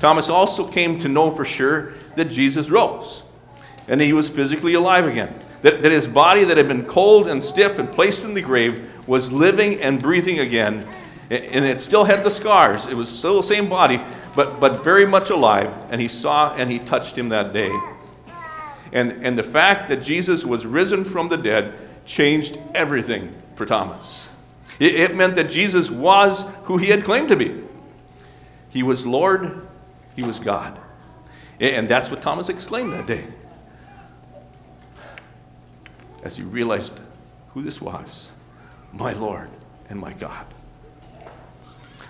Thomas 0.00 0.30
also 0.30 0.66
came 0.66 0.98
to 1.00 1.08
know 1.10 1.30
for 1.30 1.44
sure 1.44 1.92
that 2.16 2.30
Jesus 2.30 2.70
rose 2.70 3.22
and 3.86 4.00
he 4.00 4.14
was 4.14 4.30
physically 4.30 4.72
alive 4.72 5.06
again. 5.06 5.38
That, 5.60 5.82
that 5.82 5.92
his 5.92 6.06
body 6.06 6.44
that 6.44 6.56
had 6.56 6.68
been 6.68 6.86
cold 6.86 7.28
and 7.28 7.44
stiff 7.44 7.78
and 7.78 7.92
placed 7.92 8.24
in 8.24 8.32
the 8.32 8.40
grave 8.40 9.06
was 9.06 9.30
living 9.30 9.78
and 9.82 10.00
breathing 10.00 10.38
again. 10.38 10.86
And 11.34 11.64
it 11.64 11.78
still 11.78 12.04
had 12.04 12.22
the 12.22 12.30
scars. 12.30 12.86
It 12.86 12.94
was 12.94 13.08
still 13.08 13.36
the 13.36 13.46
same 13.46 13.68
body, 13.68 14.00
but, 14.36 14.60
but 14.60 14.84
very 14.84 15.06
much 15.06 15.30
alive. 15.30 15.74
And 15.90 16.00
he 16.00 16.08
saw 16.08 16.54
and 16.54 16.70
he 16.70 16.78
touched 16.78 17.16
him 17.16 17.30
that 17.30 17.52
day. 17.52 17.72
And, 18.92 19.24
and 19.24 19.36
the 19.36 19.42
fact 19.42 19.88
that 19.88 20.02
Jesus 20.02 20.44
was 20.44 20.64
risen 20.64 21.04
from 21.04 21.28
the 21.28 21.36
dead 21.36 21.74
changed 22.06 22.58
everything 22.74 23.34
for 23.56 23.66
Thomas. 23.66 24.28
It, 24.78 24.94
it 24.94 25.16
meant 25.16 25.34
that 25.34 25.50
Jesus 25.50 25.90
was 25.90 26.44
who 26.64 26.78
he 26.78 26.86
had 26.86 27.04
claimed 27.04 27.28
to 27.30 27.36
be. 27.36 27.62
He 28.70 28.82
was 28.82 29.06
Lord, 29.06 29.66
he 30.14 30.22
was 30.22 30.38
God. 30.38 30.78
And 31.60 31.88
that's 31.88 32.10
what 32.10 32.22
Thomas 32.22 32.48
exclaimed 32.48 32.92
that 32.92 33.06
day 33.06 33.24
as 36.24 36.36
he 36.36 36.42
realized 36.42 37.00
who 37.50 37.62
this 37.62 37.80
was 37.80 38.28
my 38.92 39.12
Lord 39.12 39.50
and 39.88 40.00
my 40.00 40.12
God. 40.14 40.46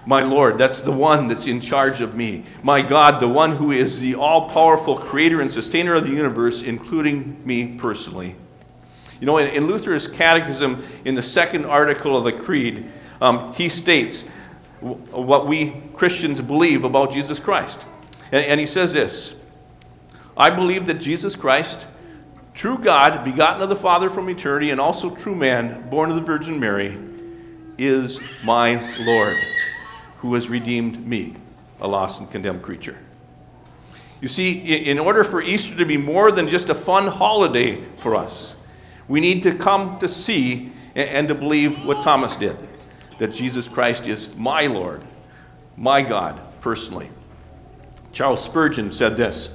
My 0.06 0.22
Lord, 0.22 0.58
that's 0.58 0.80
the 0.80 0.92
one 0.92 1.28
that's 1.28 1.46
in 1.46 1.60
charge 1.60 2.00
of 2.00 2.14
me. 2.14 2.44
My 2.62 2.82
God, 2.82 3.20
the 3.20 3.28
one 3.28 3.56
who 3.56 3.70
is 3.70 4.00
the 4.00 4.14
all 4.14 4.50
powerful 4.50 4.96
creator 4.96 5.40
and 5.40 5.50
sustainer 5.50 5.94
of 5.94 6.04
the 6.04 6.12
universe, 6.12 6.62
including 6.62 7.44
me 7.46 7.78
personally. 7.78 8.36
You 9.20 9.26
know, 9.26 9.38
in, 9.38 9.48
in 9.48 9.66
Luther's 9.66 10.06
Catechism, 10.06 10.84
in 11.04 11.14
the 11.14 11.22
second 11.22 11.64
article 11.64 12.16
of 12.16 12.24
the 12.24 12.32
Creed, 12.32 12.90
um, 13.20 13.54
he 13.54 13.68
states 13.68 14.24
w- 14.80 14.98
what 15.10 15.46
we 15.46 15.82
Christians 15.94 16.40
believe 16.40 16.84
about 16.84 17.12
Jesus 17.12 17.38
Christ. 17.38 17.84
And, 18.32 18.44
and 18.44 18.60
he 18.60 18.66
says 18.66 18.92
this 18.92 19.34
I 20.36 20.50
believe 20.50 20.86
that 20.86 21.00
Jesus 21.00 21.36
Christ 21.36 21.86
true 22.54 22.78
God, 22.78 23.24
begotten 23.24 23.62
of 23.62 23.68
the 23.68 23.76
Father 23.76 24.08
from 24.08 24.30
eternity, 24.30 24.70
and 24.70 24.80
also 24.80 25.14
true 25.14 25.34
man, 25.34 25.88
born 25.90 26.08
of 26.10 26.16
the 26.16 26.22
Virgin 26.22 26.58
Mary, 26.58 26.96
is 27.76 28.20
my 28.44 28.76
Lord, 29.00 29.36
who 30.24 30.32
has 30.32 30.48
redeemed 30.48 31.06
me, 31.06 31.34
a 31.82 31.86
lost 31.86 32.18
and 32.18 32.30
condemned 32.30 32.62
creature. 32.62 32.98
You 34.22 34.28
see, 34.28 34.52
in 34.52 34.98
order 34.98 35.22
for 35.22 35.42
Easter 35.42 35.76
to 35.76 35.84
be 35.84 35.98
more 35.98 36.32
than 36.32 36.48
just 36.48 36.70
a 36.70 36.74
fun 36.74 37.08
holiday 37.08 37.84
for 37.98 38.16
us, 38.16 38.56
we 39.06 39.20
need 39.20 39.42
to 39.42 39.54
come 39.54 39.98
to 39.98 40.08
see 40.08 40.72
and 40.94 41.28
to 41.28 41.34
believe 41.34 41.84
what 41.84 42.02
Thomas 42.02 42.36
did 42.36 42.56
that 43.18 43.34
Jesus 43.34 43.68
Christ 43.68 44.06
is 44.06 44.34
my 44.34 44.66
Lord, 44.66 45.04
my 45.76 46.00
God, 46.00 46.40
personally. 46.62 47.10
Charles 48.12 48.42
Spurgeon 48.42 48.92
said 48.92 49.18
this 49.18 49.54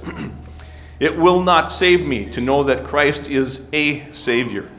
It 1.00 1.16
will 1.16 1.42
not 1.42 1.68
save 1.68 2.06
me 2.06 2.26
to 2.26 2.40
know 2.40 2.62
that 2.62 2.84
Christ 2.84 3.26
is 3.26 3.62
a 3.72 4.08
Savior, 4.12 4.70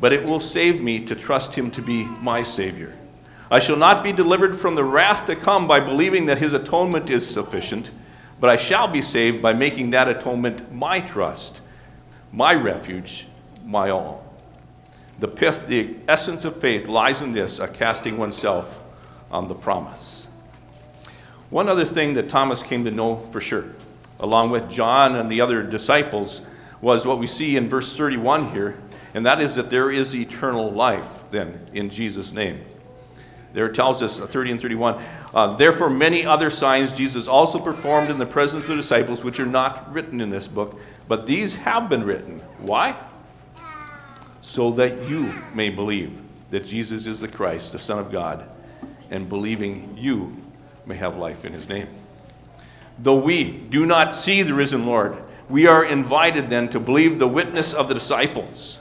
but 0.00 0.12
it 0.12 0.24
will 0.24 0.40
save 0.40 0.82
me 0.82 1.04
to 1.04 1.14
trust 1.14 1.54
Him 1.54 1.70
to 1.70 1.80
be 1.80 2.02
my 2.02 2.42
Savior. 2.42 2.96
I 3.50 3.58
shall 3.58 3.76
not 3.76 4.02
be 4.02 4.12
delivered 4.12 4.56
from 4.56 4.74
the 4.74 4.84
wrath 4.84 5.26
to 5.26 5.36
come 5.36 5.66
by 5.66 5.80
believing 5.80 6.26
that 6.26 6.38
His 6.38 6.52
atonement 6.52 7.10
is 7.10 7.28
sufficient, 7.28 7.90
but 8.40 8.50
I 8.50 8.56
shall 8.56 8.88
be 8.88 9.02
saved 9.02 9.40
by 9.40 9.52
making 9.52 9.90
that 9.90 10.08
atonement 10.08 10.72
my 10.72 11.00
trust, 11.00 11.60
my 12.32 12.54
refuge, 12.54 13.26
my 13.64 13.90
all. 13.90 14.24
The 15.18 15.28
pith, 15.28 15.66
the 15.66 15.96
essence 16.08 16.44
of 16.44 16.60
faith, 16.60 16.88
lies 16.88 17.22
in 17.22 17.32
this 17.32 17.58
a 17.58 17.68
casting 17.68 18.18
oneself 18.18 18.80
on 19.30 19.48
the 19.48 19.54
promise. 19.54 20.26
One 21.48 21.68
other 21.68 21.84
thing 21.84 22.14
that 22.14 22.28
Thomas 22.28 22.62
came 22.62 22.84
to 22.84 22.90
know 22.90 23.16
for 23.30 23.40
sure 23.40 23.66
along 24.18 24.50
with 24.50 24.70
John 24.70 25.16
and 25.16 25.30
the 25.30 25.40
other 25.40 25.62
disciples, 25.62 26.40
was 26.80 27.06
what 27.06 27.18
we 27.18 27.26
see 27.26 27.56
in 27.56 27.68
verse 27.68 27.96
31 27.96 28.52
here, 28.52 28.78
and 29.14 29.24
that 29.24 29.40
is 29.40 29.54
that 29.54 29.70
there 29.70 29.90
is 29.90 30.14
eternal 30.14 30.70
life 30.70 31.24
then 31.30 31.60
in 31.72 31.90
Jesus' 31.90 32.32
name. 32.32 32.64
There 33.56 33.64
it 33.64 33.74
tells 33.74 34.02
us, 34.02 34.20
uh, 34.20 34.26
30 34.26 34.50
and 34.50 34.60
31, 34.60 35.02
uh, 35.32 35.56
therefore 35.56 35.88
many 35.88 36.26
other 36.26 36.50
signs 36.50 36.92
Jesus 36.92 37.26
also 37.26 37.58
performed 37.58 38.10
in 38.10 38.18
the 38.18 38.26
presence 38.26 38.64
of 38.64 38.68
the 38.68 38.76
disciples, 38.76 39.24
which 39.24 39.40
are 39.40 39.46
not 39.46 39.90
written 39.90 40.20
in 40.20 40.28
this 40.28 40.46
book, 40.46 40.78
but 41.08 41.26
these 41.26 41.54
have 41.54 41.88
been 41.88 42.04
written. 42.04 42.40
Why? 42.58 42.94
So 44.42 44.72
that 44.72 45.08
you 45.08 45.34
may 45.54 45.70
believe 45.70 46.20
that 46.50 46.66
Jesus 46.66 47.06
is 47.06 47.20
the 47.20 47.28
Christ, 47.28 47.72
the 47.72 47.78
Son 47.78 47.98
of 47.98 48.12
God, 48.12 48.46
and 49.10 49.26
believing 49.26 49.96
you 49.96 50.36
may 50.84 50.96
have 50.96 51.16
life 51.16 51.46
in 51.46 51.54
his 51.54 51.66
name. 51.66 51.88
Though 52.98 53.16
we 53.16 53.52
do 53.52 53.86
not 53.86 54.14
see 54.14 54.42
the 54.42 54.52
risen 54.52 54.84
Lord, 54.84 55.16
we 55.48 55.66
are 55.66 55.82
invited 55.82 56.50
then 56.50 56.68
to 56.68 56.78
believe 56.78 57.18
the 57.18 57.26
witness 57.26 57.72
of 57.72 57.88
the 57.88 57.94
disciples. 57.94 58.80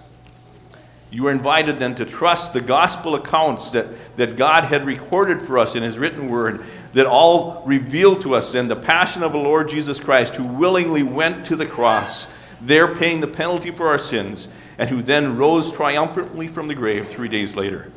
You 1.11 1.23
were 1.23 1.31
invited 1.31 1.79
then 1.79 1.95
to 1.95 2.05
trust 2.05 2.53
the 2.53 2.61
gospel 2.61 3.15
accounts 3.15 3.71
that, 3.71 4.15
that 4.17 4.35
God 4.35 4.65
had 4.65 4.85
recorded 4.85 5.41
for 5.41 5.57
us 5.57 5.75
in 5.75 5.83
His 5.83 5.97
written 5.97 6.27
word, 6.27 6.63
that 6.93 7.05
all 7.05 7.63
reveal 7.65 8.15
to 8.17 8.35
us 8.35 8.51
then 8.51 8.67
the 8.67 8.75
passion 8.75 9.23
of 9.23 9.31
the 9.31 9.37
Lord 9.37 9.69
Jesus 9.69 9.99
Christ, 9.99 10.35
who 10.35 10.45
willingly 10.45 11.03
went 11.03 11.45
to 11.45 11.55
the 11.55 11.65
cross, 11.65 12.27
there 12.59 12.93
paying 12.95 13.21
the 13.21 13.27
penalty 13.27 13.71
for 13.71 13.87
our 13.87 13.97
sins, 13.97 14.47
and 14.77 14.89
who 14.89 15.01
then 15.01 15.37
rose 15.37 15.71
triumphantly 15.71 16.47
from 16.47 16.67
the 16.67 16.75
grave 16.75 17.07
three 17.07 17.29
days 17.29 17.55
later. 17.55 17.91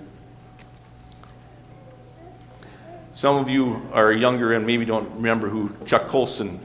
Some 3.15 3.37
of 3.37 3.51
you 3.51 3.89
are 3.93 4.13
younger 4.13 4.53
and 4.53 4.65
maybe 4.65 4.85
don't 4.85 5.11
remember 5.17 5.49
who 5.49 5.73
Chuck 5.87 6.07
Colson 6.07 6.61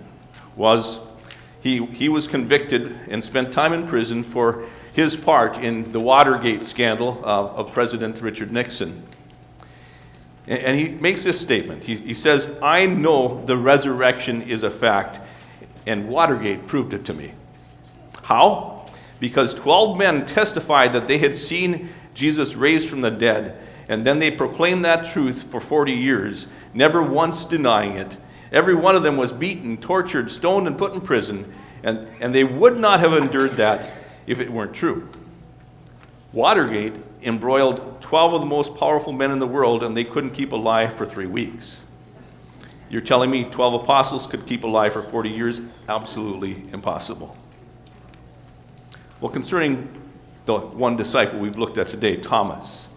was. 0.56 0.99
He, 1.62 1.84
he 1.88 2.10
was 2.10 2.27
convicted 2.27 2.95
and 3.10 3.23
spent 3.23 3.53
time 3.53 3.73
in 3.73 3.88
prison 3.88 4.21
for 4.21 4.67
his 4.93 5.15
part 5.15 5.58
in 5.58 5.91
the 5.91 5.99
Watergate 5.99 6.63
scandal 6.63 7.19
of, 7.23 7.56
of 7.56 7.73
President 7.73 8.21
Richard 8.21 8.51
Nixon. 8.51 9.03
And, 10.47 10.60
and, 10.60 10.79
he 10.79 10.89
makes 10.89 11.23
this 11.23 11.39
statement. 11.39 11.84
He, 11.84 11.95
he 11.95 12.13
says, 12.13 12.56
I 12.62 12.86
know 12.86 13.43
the 13.45 13.58
resurrection 13.58 14.43
is 14.43 14.63
a 14.63 14.69
fact, 14.69 15.19
and 15.86 16.10
Watergate 16.10 16.67
proved 16.67 16.93
it 16.93 17.06
to 17.06 17.13
me. 17.13 17.34
How? 18.23 18.86
Because 19.19 19.53
12 19.53 19.97
men 19.97 20.25
testified 20.25 20.93
that 20.93 21.08
they 21.08 21.17
had 21.17 21.36
seen 21.36 21.89
Jesus 22.13 22.56
raised 22.56 22.89
from 22.89 23.01
the 23.01 23.12
dead 23.12 23.58
and 23.89 24.03
then 24.03 24.19
they 24.19 24.32
proclaimed 24.32 24.86
that 24.86 25.12
truth 25.12 25.43
for 25.43 25.60
40 25.60 25.91
years, 25.91 26.47
never 26.73 27.01
once 27.01 27.45
denying 27.45 27.97
it. 27.97 28.17
Every 28.51 28.75
one 28.75 28.95
of 28.95 29.03
them 29.03 29.17
was 29.17 29.32
beaten, 29.32 29.77
tortured, 29.77 30.32
stoned, 30.32 30.67
and 30.67 30.77
put 30.77 30.93
in 30.93 31.01
prison, 31.01 31.51
and, 31.82 32.08
and 32.19 32.34
they 32.34 32.43
would 32.43 32.79
not 32.79 32.99
have 32.99 33.13
endured 33.13 33.53
that 33.53 33.91
if 34.27 34.39
it 34.39 34.51
weren't 34.51 34.73
true. 34.73 35.07
Watergate 36.31 36.93
embroiled 37.21 38.01
12 38.01 38.33
of 38.33 38.39
the 38.41 38.45
most 38.45 38.75
powerful 38.75 39.13
men 39.13 39.31
in 39.31 39.39
the 39.39 39.47
world, 39.47 39.83
and 39.83 39.95
they 39.95 40.03
couldn't 40.03 40.31
keep 40.31 40.51
alive 40.51 40.93
for 40.93 41.05
three 41.05 41.27
weeks. 41.27 41.81
You're 42.89 43.01
telling 43.01 43.31
me 43.31 43.45
12 43.45 43.83
apostles 43.83 44.27
could 44.27 44.45
keep 44.45 44.63
alive 44.63 44.93
for 44.93 45.01
40 45.01 45.29
years? 45.29 45.62
Absolutely 45.88 46.65
impossible. 46.71 47.36
Well, 49.19 49.31
concerning 49.31 49.89
the 50.45 50.59
one 50.59 50.95
disciple 50.95 51.39
we've 51.39 51.57
looked 51.57 51.77
at 51.77 51.88
today, 51.88 52.17
Thomas. 52.17 52.88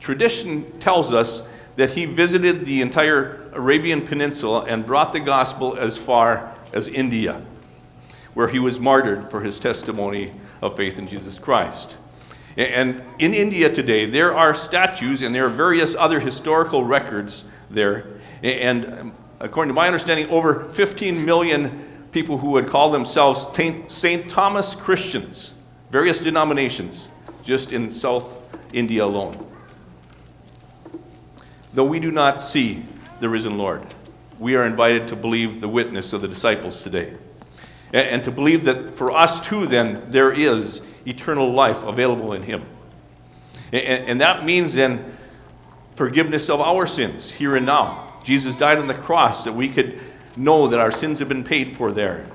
Tradition 0.00 0.78
tells 0.80 1.12
us 1.12 1.42
that 1.76 1.90
he 1.90 2.04
visited 2.04 2.64
the 2.64 2.80
entire 2.80 3.50
Arabian 3.52 4.02
Peninsula 4.02 4.64
and 4.64 4.86
brought 4.86 5.12
the 5.12 5.20
gospel 5.20 5.76
as 5.76 5.96
far 5.96 6.54
as 6.72 6.88
India, 6.88 7.42
where 8.34 8.48
he 8.48 8.58
was 8.58 8.78
martyred 8.78 9.30
for 9.30 9.40
his 9.40 9.58
testimony 9.58 10.32
of 10.62 10.74
faith 10.74 10.98
in 10.98 11.06
Jesus 11.06 11.38
Christ. 11.38 11.96
And 12.56 13.02
in 13.18 13.34
India 13.34 13.72
today, 13.72 14.06
there 14.06 14.34
are 14.34 14.54
statues 14.54 15.20
and 15.20 15.34
there 15.34 15.44
are 15.44 15.50
various 15.50 15.94
other 15.94 16.20
historical 16.20 16.84
records 16.84 17.44
there. 17.70 18.06
And 18.42 18.86
um, 18.86 19.12
according 19.40 19.68
to 19.68 19.74
my 19.74 19.86
understanding, 19.86 20.28
over 20.30 20.68
15 20.70 21.24
million 21.24 22.06
people 22.12 22.38
who 22.38 22.50
would 22.50 22.68
call 22.68 22.90
themselves 22.90 23.48
St. 23.88 24.30
Thomas 24.30 24.74
Christians, 24.74 25.52
various 25.90 26.20
denominations, 26.20 27.08
just 27.42 27.72
in 27.72 27.90
South 27.90 28.40
India 28.72 29.04
alone 29.04 29.48
though 31.74 31.84
we 31.84 32.00
do 32.00 32.10
not 32.10 32.40
see 32.40 32.84
the 33.20 33.28
risen 33.28 33.56
Lord. 33.56 33.82
We 34.38 34.56
are 34.56 34.64
invited 34.64 35.08
to 35.08 35.16
believe 35.16 35.60
the 35.60 35.68
witness 35.68 36.12
of 36.12 36.20
the 36.20 36.28
disciples 36.28 36.80
today. 36.80 37.14
And, 37.92 38.08
and 38.08 38.24
to 38.24 38.30
believe 38.30 38.64
that 38.64 38.96
for 38.96 39.10
us 39.10 39.40
too, 39.40 39.66
then, 39.66 40.10
there 40.10 40.32
is 40.32 40.80
eternal 41.06 41.52
life 41.52 41.82
available 41.84 42.32
in 42.32 42.42
Him. 42.42 42.64
And, 43.72 44.04
and 44.06 44.20
that 44.20 44.44
means 44.44 44.74
then 44.74 45.16
forgiveness 45.94 46.50
of 46.50 46.60
our 46.60 46.86
sins 46.86 47.32
here 47.32 47.56
and 47.56 47.66
now. 47.66 48.12
Jesus 48.24 48.56
died 48.56 48.78
on 48.78 48.86
the 48.86 48.94
cross 48.94 49.44
that 49.44 49.52
we 49.52 49.68
could 49.68 50.00
know 50.36 50.68
that 50.68 50.80
our 50.80 50.90
sins 50.90 51.18
have 51.18 51.28
been 51.28 51.44
paid 51.44 51.72
for 51.72 51.92
there. 51.92 52.26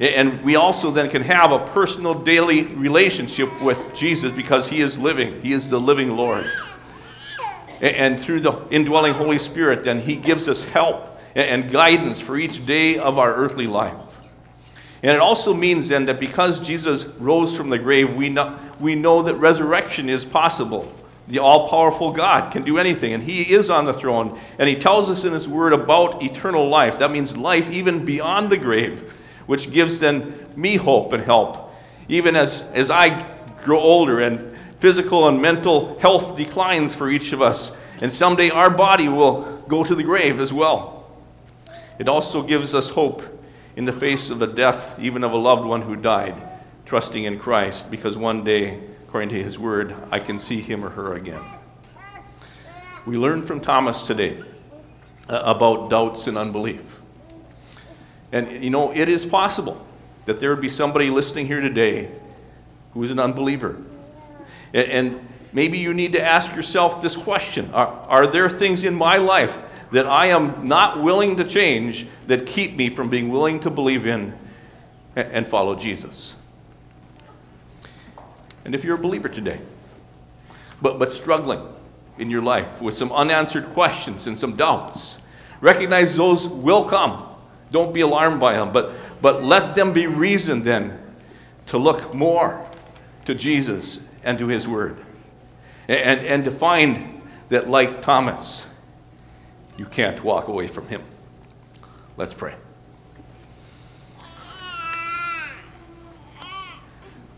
And 0.00 0.42
we 0.42 0.56
also 0.56 0.90
then 0.90 1.10
can 1.10 1.22
have 1.22 1.52
a 1.52 1.58
personal 1.58 2.14
daily 2.14 2.64
relationship 2.64 3.62
with 3.62 3.78
Jesus 3.94 4.32
because 4.32 4.68
He 4.68 4.80
is 4.80 4.98
living. 4.98 5.40
He 5.42 5.52
is 5.52 5.70
the 5.70 5.78
living 5.78 6.16
Lord. 6.16 6.50
And 7.80 8.18
through 8.18 8.40
the 8.40 8.66
indwelling 8.70 9.14
Holy 9.14 9.38
Spirit, 9.38 9.84
then 9.84 10.00
He 10.00 10.16
gives 10.16 10.48
us 10.48 10.64
help 10.64 11.18
and 11.34 11.70
guidance 11.70 12.20
for 12.20 12.36
each 12.36 12.64
day 12.66 12.98
of 12.98 13.18
our 13.18 13.34
earthly 13.34 13.66
life. 13.66 14.01
And 15.02 15.10
it 15.10 15.20
also 15.20 15.52
means 15.52 15.88
then 15.88 16.06
that 16.06 16.20
because 16.20 16.60
Jesus 16.60 17.06
rose 17.18 17.56
from 17.56 17.70
the 17.70 17.78
grave, 17.78 18.14
we 18.14 18.28
know, 18.28 18.58
we 18.78 18.94
know 18.94 19.22
that 19.22 19.34
resurrection 19.34 20.08
is 20.08 20.24
possible. 20.24 20.92
The 21.26 21.40
all 21.40 21.68
powerful 21.68 22.12
God 22.12 22.52
can 22.52 22.62
do 22.62 22.78
anything, 22.78 23.12
and 23.12 23.22
He 23.22 23.52
is 23.52 23.68
on 23.68 23.84
the 23.84 23.92
throne. 23.92 24.38
And 24.58 24.68
He 24.68 24.76
tells 24.76 25.10
us 25.10 25.24
in 25.24 25.32
His 25.32 25.48
Word 25.48 25.72
about 25.72 26.22
eternal 26.22 26.68
life. 26.68 26.98
That 26.98 27.10
means 27.10 27.36
life 27.36 27.70
even 27.70 28.04
beyond 28.04 28.50
the 28.50 28.56
grave, 28.56 29.12
which 29.46 29.72
gives 29.72 29.98
then 29.98 30.46
me 30.56 30.76
hope 30.76 31.12
and 31.12 31.24
help. 31.24 31.72
Even 32.08 32.36
as, 32.36 32.62
as 32.72 32.90
I 32.90 33.26
grow 33.64 33.80
older 33.80 34.20
and 34.20 34.56
physical 34.78 35.28
and 35.28 35.40
mental 35.40 35.98
health 35.98 36.36
declines 36.36 36.94
for 36.94 37.08
each 37.08 37.32
of 37.32 37.42
us, 37.42 37.72
and 38.00 38.12
someday 38.12 38.50
our 38.50 38.70
body 38.70 39.08
will 39.08 39.62
go 39.68 39.82
to 39.82 39.94
the 39.94 40.02
grave 40.02 40.38
as 40.38 40.52
well. 40.52 41.10
It 41.98 42.08
also 42.08 42.42
gives 42.42 42.74
us 42.74 42.88
hope 42.88 43.22
in 43.76 43.84
the 43.84 43.92
face 43.92 44.30
of 44.30 44.38
the 44.38 44.46
death, 44.46 44.98
even 44.98 45.24
of 45.24 45.32
a 45.32 45.36
loved 45.36 45.64
one 45.64 45.82
who 45.82 45.96
died, 45.96 46.34
trusting 46.84 47.24
in 47.24 47.38
Christ, 47.38 47.90
because 47.90 48.16
one 48.16 48.44
day, 48.44 48.80
according 49.06 49.30
to 49.30 49.42
his 49.42 49.58
word, 49.58 49.94
I 50.10 50.18
can 50.18 50.38
see 50.38 50.60
him 50.60 50.84
or 50.84 50.90
her 50.90 51.14
again. 51.14 51.42
We 53.06 53.16
learned 53.16 53.46
from 53.46 53.60
Thomas 53.60 54.02
today 54.02 54.42
uh, 55.28 55.42
about 55.44 55.90
doubts 55.90 56.26
and 56.26 56.36
unbelief. 56.36 57.00
And 58.30 58.62
you 58.62 58.70
know, 58.70 58.92
it 58.92 59.08
is 59.08 59.24
possible 59.26 59.84
that 60.26 60.40
there 60.40 60.50
would 60.50 60.60
be 60.60 60.68
somebody 60.68 61.10
listening 61.10 61.46
here 61.46 61.60
today 61.60 62.10
who 62.94 63.02
is 63.02 63.10
an 63.10 63.18
unbeliever. 63.18 63.76
And 64.72 65.26
maybe 65.52 65.78
you 65.78 65.92
need 65.92 66.12
to 66.12 66.22
ask 66.22 66.54
yourself 66.54 67.02
this 67.02 67.16
question 67.16 67.70
Are, 67.72 67.88
are 68.08 68.26
there 68.26 68.48
things 68.48 68.84
in 68.84 68.94
my 68.94 69.16
life 69.16 69.62
that 69.92 70.06
I 70.06 70.26
am 70.26 70.66
not 70.66 71.02
willing 71.02 71.36
to 71.36 71.44
change 71.44 72.06
that 72.26 72.46
keep 72.46 72.76
me 72.76 72.88
from 72.88 73.08
being 73.08 73.28
willing 73.28 73.60
to 73.60 73.70
believe 73.70 74.06
in 74.06 74.36
and 75.14 75.46
follow 75.46 75.76
Jesus. 75.76 76.34
And 78.64 78.74
if 78.74 78.84
you're 78.84 78.96
a 78.96 78.98
believer 78.98 79.28
today, 79.28 79.60
but, 80.80 80.98
but 80.98 81.12
struggling 81.12 81.66
in 82.18 82.30
your 82.30 82.42
life 82.42 82.80
with 82.80 82.96
some 82.96 83.12
unanswered 83.12 83.66
questions 83.66 84.26
and 84.26 84.38
some 84.38 84.56
doubts, 84.56 85.18
recognize 85.60 86.16
those 86.16 86.48
will 86.48 86.84
come. 86.84 87.28
Don't 87.70 87.92
be 87.92 88.00
alarmed 88.00 88.40
by 88.40 88.54
them, 88.54 88.72
but, 88.72 88.92
but 89.20 89.42
let 89.42 89.74
them 89.74 89.92
be 89.92 90.06
reason 90.06 90.62
then 90.62 90.98
to 91.66 91.78
look 91.78 92.14
more 92.14 92.68
to 93.26 93.34
Jesus 93.34 94.00
and 94.24 94.38
to 94.38 94.48
His 94.48 94.66
Word. 94.66 94.98
And, 95.88 96.20
and 96.20 96.44
to 96.44 96.50
find 96.50 97.22
that, 97.48 97.68
like 97.68 98.02
Thomas, 98.02 98.66
you 99.76 99.86
can't 99.86 100.22
walk 100.22 100.48
away 100.48 100.68
from 100.68 100.88
Him. 100.88 101.02
Let's 102.16 102.34
pray. 102.34 102.54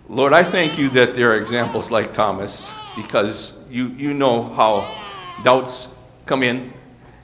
Lord, 0.09 0.33
I 0.33 0.44
thank 0.44 0.79
you 0.79 0.90
that 0.90 1.14
there 1.14 1.33
are 1.33 1.37
examples 1.37 1.90
like 1.90 2.12
Thomas 2.12 2.70
because 2.94 3.57
you, 3.70 3.88
you 3.88 4.12
know 4.12 4.42
how 4.42 5.03
doubts 5.42 5.88
come 6.27 6.42
in. 6.42 6.73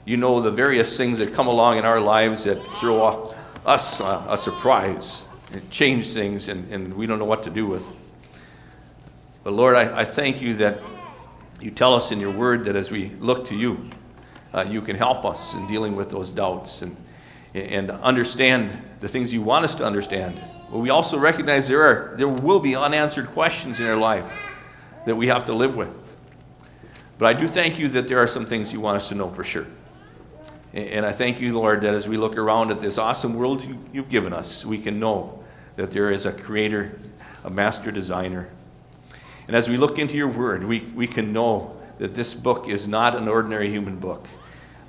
You 0.03 0.17
know 0.17 0.41
the 0.41 0.51
various 0.51 0.97
things 0.97 1.19
that 1.19 1.33
come 1.33 1.47
along 1.47 1.77
in 1.77 1.85
our 1.85 1.99
lives 1.99 2.45
that 2.45 2.55
throw 2.55 3.35
us 3.65 3.99
a, 3.99 4.35
surprise 4.35 5.23
and 5.51 5.69
change 5.69 6.07
things, 6.07 6.49
and, 6.49 6.71
and 6.73 6.93
we 6.95 7.05
don't 7.05 7.19
know 7.19 7.25
what 7.25 7.43
to 7.43 7.49
do 7.49 7.67
with. 7.67 7.85
But 9.43 9.53
Lord, 9.53 9.75
I, 9.75 9.99
I 10.01 10.05
thank 10.05 10.41
you 10.41 10.55
that 10.55 10.79
you 11.59 11.69
tell 11.69 11.93
us 11.93 12.11
in 12.11 12.19
your 12.19 12.31
word 12.31 12.65
that 12.65 12.75
as 12.75 12.89
we 12.89 13.09
look 13.19 13.45
to 13.47 13.55
you, 13.55 13.89
uh, 14.53 14.65
you 14.67 14.81
can 14.81 14.95
help 14.95 15.25
us 15.25 15.53
in 15.53 15.67
dealing 15.67 15.95
with 15.95 16.09
those 16.09 16.31
doubts 16.31 16.81
and, 16.81 16.95
and 17.53 17.91
understand 17.91 18.71
the 18.99 19.07
things 19.07 19.33
you 19.33 19.41
want 19.41 19.65
us 19.65 19.75
to 19.75 19.85
understand. 19.85 20.39
But 20.71 20.79
we 20.79 20.89
also 20.89 21.17
recognize 21.17 21.67
there, 21.67 21.83
are, 21.83 22.15
there 22.17 22.27
will 22.27 22.59
be 22.59 22.75
unanswered 22.75 23.27
questions 23.27 23.79
in 23.79 23.87
our 23.87 23.97
life 23.97 24.55
that 25.05 25.15
we 25.15 25.27
have 25.27 25.45
to 25.45 25.53
live 25.53 25.75
with. 25.75 25.89
But 27.17 27.27
I 27.27 27.33
do 27.39 27.47
thank 27.47 27.77
you 27.77 27.87
that 27.89 28.07
there 28.07 28.19
are 28.19 28.27
some 28.27 28.45
things 28.45 28.73
you 28.73 28.79
want 28.79 28.97
us 28.97 29.09
to 29.09 29.15
know 29.15 29.29
for 29.29 29.43
sure. 29.43 29.67
And 30.73 31.05
I 31.05 31.11
thank 31.11 31.41
you, 31.41 31.53
Lord, 31.53 31.81
that 31.81 31.93
as 31.93 32.07
we 32.07 32.15
look 32.15 32.37
around 32.37 32.71
at 32.71 32.79
this 32.79 32.97
awesome 32.97 33.35
world 33.35 33.61
you've 33.91 34.09
given 34.09 34.31
us, 34.31 34.65
we 34.65 34.77
can 34.77 34.99
know 34.99 35.43
that 35.75 35.91
there 35.91 36.09
is 36.09 36.25
a 36.25 36.31
creator, 36.31 36.97
a 37.43 37.49
master 37.49 37.91
designer. 37.91 38.49
And 39.47 39.55
as 39.55 39.67
we 39.67 39.75
look 39.75 39.99
into 39.99 40.15
your 40.15 40.29
word, 40.29 40.63
we, 40.63 40.79
we 40.95 41.07
can 41.07 41.33
know 41.33 41.77
that 41.97 42.15
this 42.15 42.33
book 42.33 42.69
is 42.69 42.87
not 42.87 43.15
an 43.15 43.27
ordinary 43.27 43.69
human 43.69 43.97
book 43.97 44.27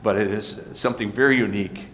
but 0.03 0.17
it 0.17 0.29
is 0.29 0.61
something 0.75 1.11
very 1.11 1.37
unique. 1.37 1.87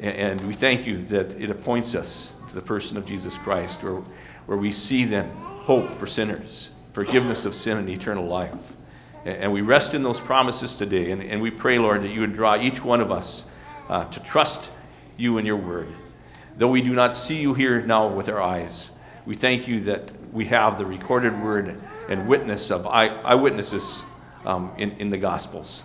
And 0.00 0.40
we 0.46 0.54
thank 0.54 0.86
you 0.86 1.02
that 1.06 1.32
it 1.32 1.50
appoints 1.50 1.94
us 1.94 2.32
to 2.48 2.54
the 2.54 2.62
person 2.62 2.96
of 2.96 3.06
Jesus 3.06 3.36
Christ, 3.36 3.82
where, 3.82 4.02
where 4.46 4.58
we 4.58 4.72
see 4.72 5.04
then 5.04 5.30
hope 5.30 5.90
for 5.90 6.06
sinners, 6.06 6.70
forgiveness 6.92 7.44
of 7.44 7.54
sin, 7.54 7.78
and 7.78 7.88
eternal 7.88 8.26
life. 8.26 8.74
And 9.24 9.52
we 9.52 9.60
rest 9.60 9.94
in 9.94 10.02
those 10.02 10.20
promises 10.20 10.74
today. 10.74 11.10
And, 11.10 11.22
and 11.22 11.42
we 11.42 11.50
pray, 11.50 11.78
Lord, 11.78 12.02
that 12.02 12.08
you 12.08 12.20
would 12.20 12.32
draw 12.32 12.56
each 12.56 12.82
one 12.82 13.00
of 13.00 13.12
us 13.12 13.44
uh, 13.88 14.04
to 14.06 14.20
trust 14.20 14.70
you 15.16 15.36
and 15.36 15.46
your 15.46 15.56
word. 15.56 15.88
Though 16.56 16.68
we 16.68 16.80
do 16.80 16.94
not 16.94 17.12
see 17.12 17.40
you 17.40 17.54
here 17.54 17.82
now 17.82 18.08
with 18.08 18.28
our 18.28 18.40
eyes, 18.40 18.90
we 19.26 19.34
thank 19.34 19.68
you 19.68 19.80
that 19.80 20.10
we 20.32 20.46
have 20.46 20.78
the 20.78 20.86
recorded 20.86 21.42
word 21.42 21.80
and 22.08 22.26
witness 22.26 22.70
of 22.70 22.86
eye, 22.86 23.08
eyewitnesses 23.08 24.02
um, 24.46 24.70
in, 24.78 24.92
in 24.92 25.10
the 25.10 25.18
Gospels. 25.18 25.84